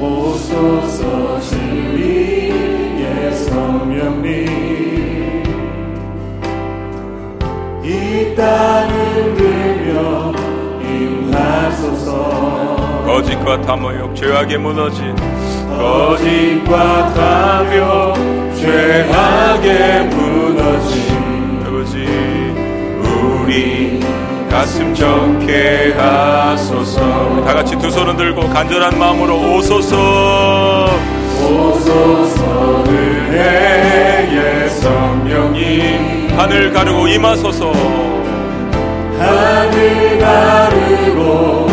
오소서 0.00 1.38
진리의 1.42 3.30
성령님 3.30 4.46
이 7.84 8.34
땅을 8.34 9.34
들며 9.36 10.32
임하소서 10.80 12.65
거짓과 13.06 13.60
탐욕 13.62 14.16
죄악에 14.16 14.56
무너진 14.58 15.14
거짓과 15.68 17.14
탐욕 17.14 18.16
죄악에 18.56 20.02
무너진 20.10 21.62
아버지? 21.64 22.04
우리 23.00 24.00
가슴 24.50 24.92
적게 24.92 25.94
하소서. 25.96 27.44
다 27.44 27.54
같이 27.54 27.78
두 27.78 27.90
손을 27.90 28.16
들고 28.16 28.48
간절한 28.48 28.98
마음으로 28.98 29.56
오소서. 29.56 30.90
오소서 31.44 32.84
은혜의 32.88 34.68
성령님 34.70 36.30
하늘 36.36 36.72
가르고 36.72 37.06
임하소서. 37.06 37.72
하늘 39.18 40.18
가르고 40.18 41.65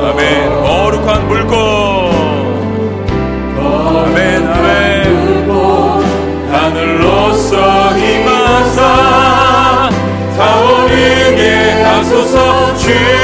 아멘. 0.00 0.62
거룩한 0.62 1.28
물고 1.28 1.54
아멘 3.58 4.46
아멘. 4.48 5.50
하늘로서 6.50 7.96
임하사. 7.96 9.90
타오르게 10.36 11.82
하소서. 11.82 12.76
주 12.76 13.19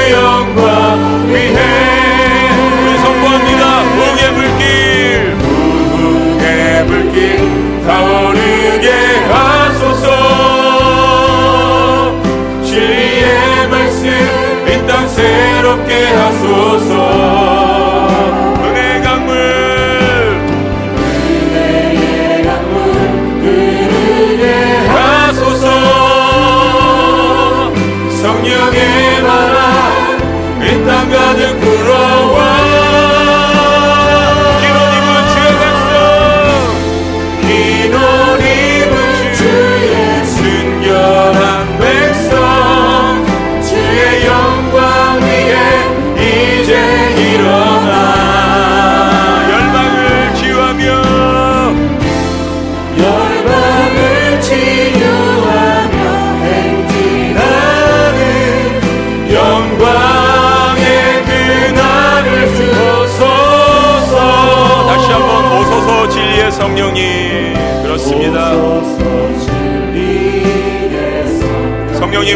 성령이 28.47 29.06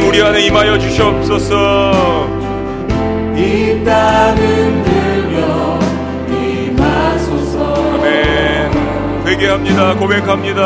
성령님 0.02 0.08
우리 0.08 0.22
안에 0.22 0.42
임하여 0.48 0.80
주시옵소서. 0.80 2.28
이 3.36 3.84
땅은 3.86 4.84
들며 4.84 5.80
임하소서. 6.30 7.94
아멘. 7.94 8.72
회개합니다. 9.28 9.96
고백합니다. 9.96 10.64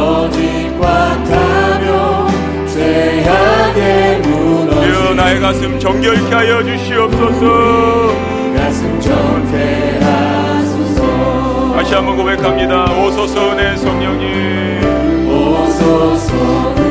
거짓과 0.00 1.24
타며 1.24 2.26
죄악에 2.66 4.18
무너진 4.24 5.16
나의 5.16 5.40
가슴 5.40 5.78
정결케 5.78 6.34
하여 6.34 6.62
주시옵소서. 6.64 8.14
가슴 8.56 9.00
정케 9.00 10.00
다시 11.92 11.94
한번 11.96 12.16
고백합니다. 12.16 12.84
오소서 12.84 13.52
은혜 13.52 13.76
성령님. 13.76 15.28
오소서 15.28 16.81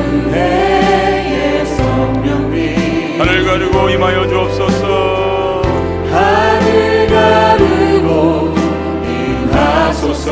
가르고 3.51 3.89
임하여 3.89 4.29
주옵소서. 4.29 5.61
하늘 6.09 7.07
가르고 7.09 8.55
임하소서. 9.03 10.31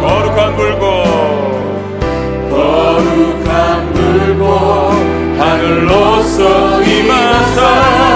거룩한 0.00 0.54
물고 0.54 0.86
거룩한 2.50 3.92
물고 3.94 4.44
하늘로서 5.42 6.82
임하사. 6.84 7.60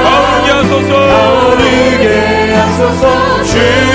가오르게 0.05 0.49
하소서. 0.53 0.91
가오르게 1.09 2.55
하소서. 2.55 3.43
주 3.43 3.88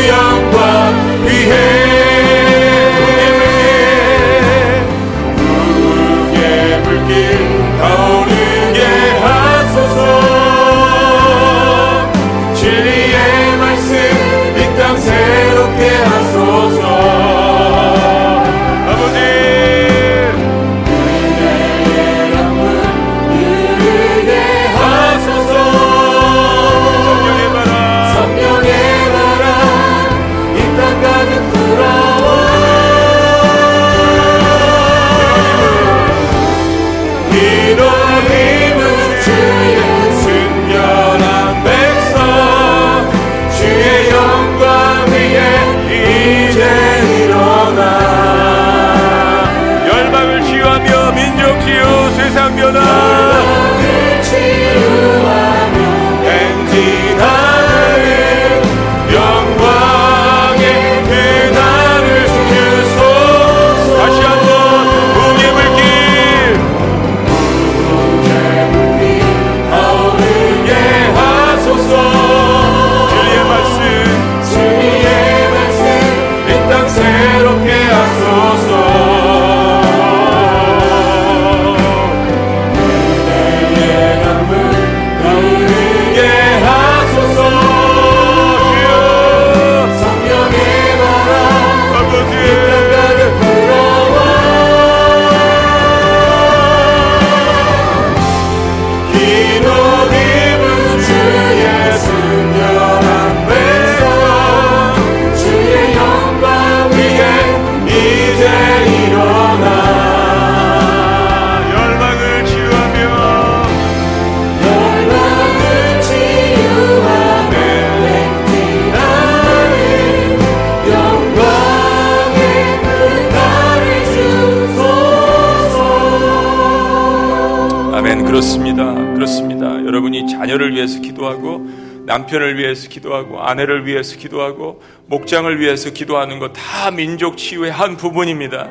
아내를 133.54 133.86
위해서 133.86 134.18
기도하고 134.18 134.82
목장을 135.08 135.60
위해서 135.60 135.92
기도하는 135.92 136.40
것 136.40 136.54
다 136.54 136.92
민족 136.92 137.38
치유의 137.38 137.72
한 137.72 137.98
부분입니다. 137.98 138.68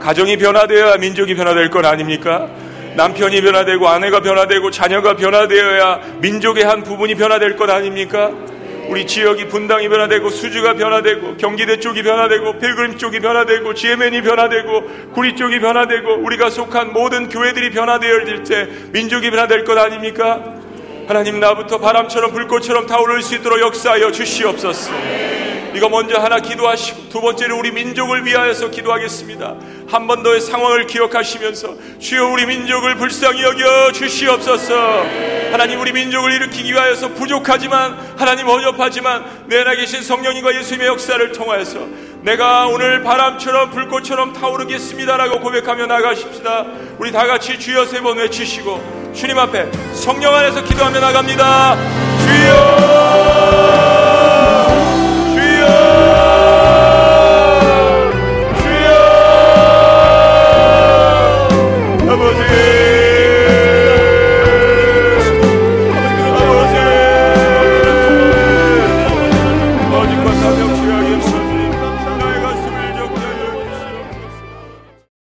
가정이 0.00 0.36
변화되어야 0.36 0.96
민족이 0.98 1.34
변화될 1.34 1.70
건 1.70 1.84
아닙니까? 1.84 2.48
남편이 2.96 3.40
변화되고 3.40 3.88
아내가 3.88 4.20
변화되고 4.20 4.70
자녀가 4.70 5.16
변화되어야 5.16 6.00
민족의 6.20 6.64
한 6.64 6.82
부분이 6.84 7.14
변화될 7.16 7.56
것 7.56 7.68
아닙니까? 7.70 8.30
우리 8.88 9.06
지역이 9.06 9.48
분당이 9.48 9.88
변화되고 9.88 10.28
수주가 10.28 10.74
변화되고 10.74 11.38
경기대 11.38 11.80
쪽이 11.80 12.02
변화되고 12.02 12.58
필그림 12.58 12.98
쪽이 12.98 13.18
변화되고 13.20 13.72
GMN이 13.74 14.20
변화되고 14.22 15.10
구리 15.14 15.34
쪽이 15.34 15.58
변화되고 15.58 16.16
우리가 16.16 16.50
속한 16.50 16.92
모든 16.92 17.28
교회들이 17.30 17.70
변화되어질 17.70 18.44
때 18.44 18.68
민족이 18.92 19.30
변화될 19.30 19.64
것 19.64 19.78
아닙니까? 19.78 20.53
하나님 21.06 21.38
나부터 21.38 21.78
바람처럼 21.78 22.32
불꽃처럼 22.32 22.86
타오를 22.86 23.22
수 23.22 23.34
있도록 23.34 23.60
역사하여 23.60 24.10
주시옵소서. 24.10 24.90
이거 25.74 25.88
먼저 25.88 26.18
하나 26.20 26.38
기도하시고 26.38 27.08
두 27.08 27.20
번째로 27.20 27.58
우리 27.58 27.72
민족을 27.72 28.24
위하여서 28.24 28.70
기도하겠습니다. 28.70 29.56
한 29.88 30.06
번 30.06 30.22
더의 30.22 30.40
상황을 30.40 30.86
기억하시면서 30.86 31.74
주여 31.98 32.28
우리 32.28 32.46
민족을 32.46 32.94
불쌍히 32.96 33.42
여겨 33.42 33.92
주시옵소서. 33.92 35.04
하나님 35.52 35.80
우리 35.80 35.92
민족을 35.92 36.32
일으키기 36.32 36.72
위하여서 36.72 37.08
부족하지만 37.14 37.98
하나님 38.16 38.48
어렵하지만 38.48 39.24
내 39.46 39.60
안에 39.60 39.76
계신 39.76 40.02
성령님과 40.02 40.54
예수님의 40.56 40.86
역사를 40.86 41.32
통하여서 41.32 41.86
내가 42.24 42.66
오늘 42.68 43.02
바람처럼 43.02 43.70
불꽃처럼 43.70 44.32
타오르겠습니다라고 44.32 45.40
고백하며 45.40 45.84
나가십시다. 45.86 46.64
우리 46.98 47.12
다 47.12 47.26
같이 47.26 47.58
주여 47.58 47.84
세 47.84 48.00
번 48.00 48.16
외치시고 48.16 49.12
주님 49.14 49.38
앞에 49.38 49.70
성령 49.92 50.34
안에서 50.34 50.64
기도하며 50.64 51.00
나갑니다. 51.00 51.76
주여! 52.24 53.64